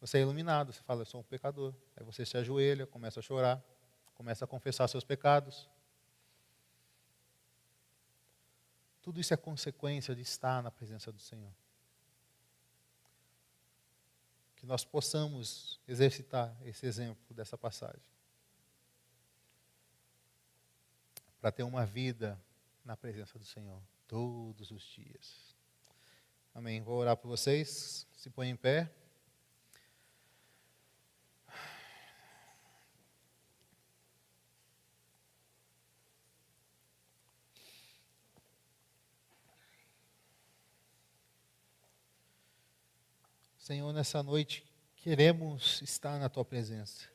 você 0.02 0.18
é 0.18 0.22
iluminado, 0.22 0.74
você 0.74 0.82
fala, 0.82 1.02
eu 1.02 1.06
sou 1.06 1.22
um 1.22 1.24
pecador. 1.24 1.72
Aí 1.96 2.04
você 2.04 2.26
se 2.26 2.36
ajoelha, 2.36 2.88
começa 2.88 3.20
a 3.20 3.24
chorar, 3.24 3.64
começa 4.16 4.44
a 4.44 4.48
confessar 4.48 4.88
seus 4.88 5.04
pecados. 5.04 5.70
Tudo 9.04 9.22
isso 9.22 9.36
é 9.36 9.38
consequência 9.38 10.16
de 10.16 10.24
estar 10.24 10.64
na 10.64 10.72
presença 10.72 11.12
do 11.12 11.20
Senhor. 11.20 11.54
Que 14.56 14.66
nós 14.66 14.84
possamos 14.84 15.80
exercitar 15.88 16.58
esse 16.64 16.88
exemplo 16.88 17.36
dessa 17.36 17.56
passagem. 17.56 18.02
Para 21.40 21.52
ter 21.52 21.62
uma 21.62 21.86
vida 21.86 22.42
na 22.84 22.98
presença 22.98 23.38
do 23.38 23.46
Senhor 23.46 23.80
todos 24.08 24.72
os 24.72 24.82
dias. 24.82 25.53
Amém. 26.56 26.82
Vou 26.82 27.00
orar 27.00 27.18
por 27.18 27.30
vocês. 27.30 28.06
Se 28.16 28.30
põe 28.30 28.48
em 28.48 28.56
pé. 28.56 28.88
Senhor, 43.58 43.92
nessa 43.92 44.22
noite 44.22 44.64
queremos 44.98 45.82
estar 45.82 46.20
na 46.20 46.30
tua 46.30 46.46
presença. 46.46 47.10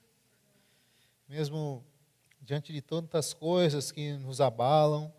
Mesmo 1.29 1.87
diante 2.41 2.73
de 2.73 2.83
tantas 2.83 3.33
coisas 3.33 3.93
que 3.93 4.15
nos 4.15 4.41
abalam, 4.41 5.15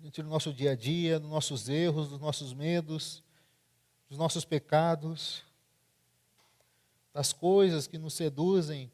diante 0.00 0.24
do 0.24 0.28
nosso 0.28 0.52
dia 0.52 0.72
a 0.72 0.74
dia, 0.74 1.20
dos 1.20 1.30
nossos 1.30 1.68
erros, 1.68 2.08
dos 2.08 2.18
nossos 2.18 2.52
medos, 2.52 3.22
dos 4.08 4.16
nossos 4.16 4.44
pecados, 4.44 5.44
das 7.12 7.32
coisas 7.32 7.86
que 7.86 7.98
nos 7.98 8.14
seduzem, 8.14 8.90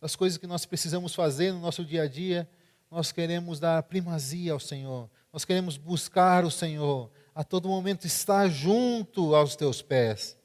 das 0.00 0.16
coisas 0.16 0.36
que 0.36 0.46
nós 0.46 0.66
precisamos 0.66 1.14
fazer 1.14 1.52
no 1.52 1.60
nosso 1.60 1.84
dia 1.84 2.02
a 2.02 2.08
dia, 2.08 2.48
nós 2.90 3.12
queremos 3.12 3.58
dar 3.60 3.82
primazia 3.84 4.52
ao 4.52 4.60
Senhor, 4.60 5.08
nós 5.32 5.44
queremos 5.44 5.76
buscar 5.76 6.44
o 6.44 6.50
Senhor, 6.50 7.10
a 7.34 7.42
todo 7.42 7.68
momento 7.68 8.06
estar 8.06 8.48
junto 8.48 9.34
aos 9.34 9.56
teus 9.56 9.80
pés. 9.80 10.36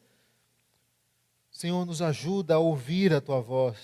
Senhor, 1.51 1.85
nos 1.85 2.01
ajuda 2.01 2.53
a 2.53 2.59
ouvir 2.59 3.13
a 3.13 3.19
tua 3.19 3.41
voz, 3.41 3.77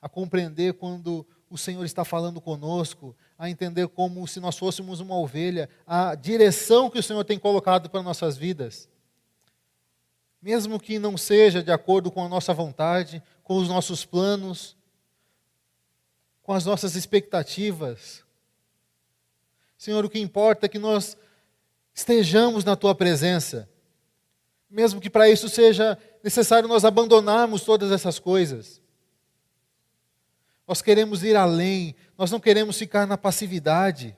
a 0.00 0.08
compreender 0.08 0.74
quando 0.74 1.26
o 1.50 1.58
Senhor 1.58 1.84
está 1.84 2.04
falando 2.04 2.40
conosco, 2.40 3.14
a 3.36 3.50
entender 3.50 3.88
como 3.88 4.26
se 4.26 4.40
nós 4.40 4.56
fôssemos 4.56 5.00
uma 5.00 5.16
ovelha, 5.16 5.68
a 5.86 6.14
direção 6.14 6.88
que 6.88 6.98
o 6.98 7.02
Senhor 7.02 7.24
tem 7.24 7.38
colocado 7.38 7.90
para 7.90 8.02
nossas 8.02 8.36
vidas. 8.36 8.88
Mesmo 10.44 10.78
que 10.78 10.98
não 10.98 11.16
seja 11.16 11.62
de 11.62 11.72
acordo 11.72 12.10
com 12.10 12.22
a 12.22 12.28
nossa 12.28 12.52
vontade, 12.52 13.22
com 13.42 13.56
os 13.56 13.66
nossos 13.66 14.04
planos, 14.04 14.76
com 16.42 16.52
as 16.52 16.66
nossas 16.66 16.94
expectativas. 16.94 18.22
Senhor, 19.78 20.04
o 20.04 20.10
que 20.10 20.18
importa 20.18 20.66
é 20.66 20.68
que 20.68 20.78
nós 20.78 21.16
estejamos 21.94 22.64
na 22.64 22.76
tua 22.76 22.94
presença 22.94 23.68
mesmo 24.74 25.00
que 25.00 25.08
para 25.08 25.30
isso 25.30 25.48
seja 25.48 25.96
necessário 26.20 26.68
nós 26.68 26.84
abandonarmos 26.84 27.62
todas 27.62 27.92
essas 27.92 28.18
coisas. 28.18 28.82
Nós 30.66 30.82
queremos 30.82 31.22
ir 31.22 31.36
além, 31.36 31.94
nós 32.18 32.32
não 32.32 32.40
queremos 32.40 32.76
ficar 32.76 33.06
na 33.06 33.16
passividade. 33.16 34.16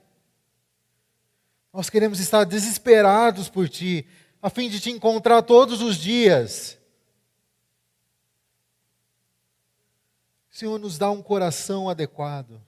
Nós 1.75 1.91
queremos 1.91 2.21
estar 2.21 2.45
desesperados 2.45 3.51
por 3.51 3.69
Ti, 3.69 4.07
a 4.47 4.51
fim 4.51 4.71
de 4.71 4.79
Te 4.79 4.91
encontrar 4.91 5.43
todos 5.43 5.83
os 5.83 5.97
dias. 5.97 6.79
Senhor, 10.49 10.79
nos 10.79 10.97
dá 10.97 11.11
um 11.11 11.21
coração 11.21 11.89
adequado. 11.89 12.63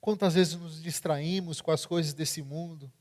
Quantas 0.00 0.34
vezes 0.34 0.56
nos 0.56 0.82
distraímos 0.82 1.60
com 1.60 1.70
as 1.70 1.86
coisas 1.86 2.12
desse 2.12 2.42
mundo? 2.42 2.92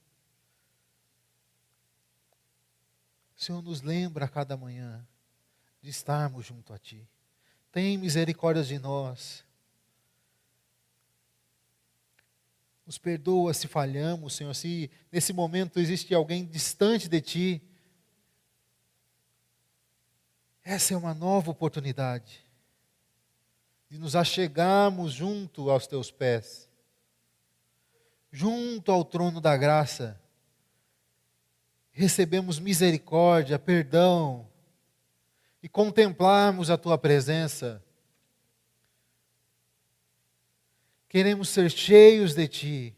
Senhor, 3.36 3.64
nos 3.64 3.82
lembra 3.82 4.26
a 4.26 4.30
cada 4.30 4.56
manhã 4.56 5.04
de 5.82 5.90
estarmos 5.90 6.46
junto 6.46 6.72
a 6.72 6.78
Ti. 6.78 7.04
Tem 7.72 7.98
misericórdia 7.98 8.64
de 8.64 8.78
nós. 8.78 9.44
Nos 12.86 12.98
perdoa 12.98 13.54
se 13.54 13.68
falhamos, 13.68 14.34
Senhor, 14.34 14.54
se 14.54 14.90
nesse 15.12 15.34
momento 15.34 15.80
existe 15.80 16.14
alguém 16.14 16.46
distante 16.46 17.08
de 17.08 17.22
Ti. 17.22 17.62
Essa 20.64 20.94
é 20.94 20.98
uma 20.98 21.14
nova 21.14 21.52
oportunidade 21.52 22.44
de 23.90 23.98
nos 23.98 24.16
achegarmos 24.16 25.14
junto 25.14 25.70
aos 25.70 25.86
Teus 25.86 26.12
pés, 26.12 26.70
junto 28.32 28.92
ao 28.92 29.04
trono 29.04 29.42
da 29.42 29.56
graça 29.58 30.22
recebemos 31.92 32.60
misericórdia, 32.60 33.60
perdão 33.60 34.48
e 35.62 35.70
contemplarmos 35.70 36.70
a 36.70 36.78
tua 36.78 36.98
presença. 36.98 37.84
Queremos 41.12 41.49
ser 41.49 41.70
cheios 41.70 42.34
de 42.34 42.47
ti. 42.47 42.95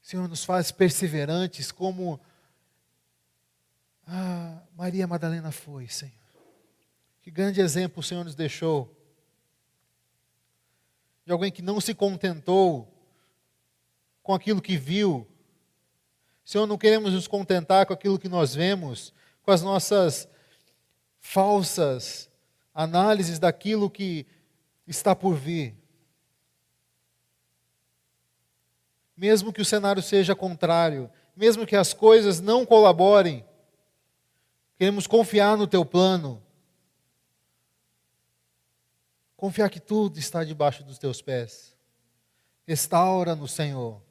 Senhor, 0.00 0.26
nos 0.26 0.42
faz 0.42 0.72
perseverantes 0.72 1.70
como 1.70 2.18
Maria 4.74 5.06
Madalena 5.06 5.52
foi, 5.52 5.86
Senhor. 5.86 6.14
Que 7.20 7.30
grande 7.30 7.60
exemplo 7.60 8.00
o 8.00 8.02
Senhor 8.02 8.24
nos 8.24 8.34
deixou. 8.34 8.90
De 11.26 11.32
alguém 11.32 11.52
que 11.52 11.60
não 11.60 11.78
se 11.78 11.94
contentou 11.94 12.90
com 14.22 14.32
aquilo 14.32 14.62
que 14.62 14.78
viu, 14.78 15.28
Senhor, 16.42 16.66
não 16.66 16.78
queremos 16.78 17.12
nos 17.12 17.28
contentar 17.28 17.84
com 17.84 17.92
aquilo 17.92 18.18
que 18.18 18.30
nós 18.30 18.54
vemos, 18.54 19.12
com 19.42 19.50
as 19.50 19.60
nossas 19.60 20.26
falsas 21.20 22.30
análises 22.72 23.38
daquilo 23.38 23.90
que 23.90 24.26
está 24.86 25.14
por 25.14 25.34
vir. 25.34 25.74
Mesmo 29.16 29.52
que 29.52 29.62
o 29.62 29.64
cenário 29.64 30.02
seja 30.02 30.34
contrário, 30.34 31.10
mesmo 31.36 31.66
que 31.66 31.76
as 31.76 31.92
coisas 31.92 32.40
não 32.40 32.66
colaborem, 32.66 33.44
queremos 34.76 35.06
confiar 35.06 35.56
no 35.56 35.66
teu 35.66 35.84
plano. 35.84 36.42
Confiar 39.36 39.70
que 39.70 39.80
tudo 39.80 40.18
está 40.18 40.42
debaixo 40.42 40.82
dos 40.82 40.98
teus 40.98 41.20
pés. 41.22 41.76
Restaura 42.66 43.36
no 43.36 43.46
Senhor 43.46 44.04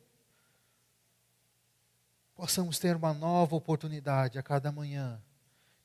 possamos 2.36 2.78
ter 2.78 2.94
uma 2.96 3.14
nova 3.14 3.56
oportunidade 3.56 4.38
a 4.38 4.44
cada 4.44 4.70
manhã 4.70 5.22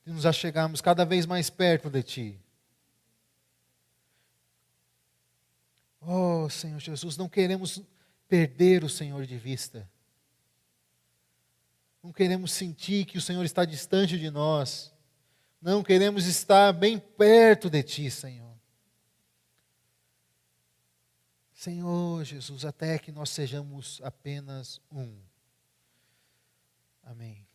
de 0.04 0.12
nos 0.12 0.26
achegarmos 0.26 0.80
cada 0.80 1.04
vez 1.04 1.24
mais 1.24 1.48
perto 1.48 1.88
de 1.88 2.02
Ti. 2.02 2.40
Oh, 6.00 6.48
Senhor 6.48 6.78
Jesus, 6.78 7.16
não 7.16 7.28
queremos 7.28 7.82
perder 8.28 8.84
o 8.84 8.88
Senhor 8.88 9.26
de 9.26 9.36
vista. 9.36 9.88
Não 12.02 12.12
queremos 12.12 12.52
sentir 12.52 13.04
que 13.04 13.18
o 13.18 13.20
Senhor 13.20 13.44
está 13.44 13.64
distante 13.64 14.18
de 14.18 14.30
nós. 14.30 14.94
Não 15.60 15.82
queremos 15.82 16.26
estar 16.26 16.72
bem 16.72 16.98
perto 16.98 17.68
de 17.68 17.82
Ti, 17.82 18.10
Senhor. 18.10 18.56
Senhor 21.52 22.22
Jesus, 22.24 22.64
até 22.64 22.98
que 22.98 23.10
nós 23.10 23.30
sejamos 23.30 24.00
apenas 24.04 24.80
um. 24.92 25.18
Amém. 27.02 27.47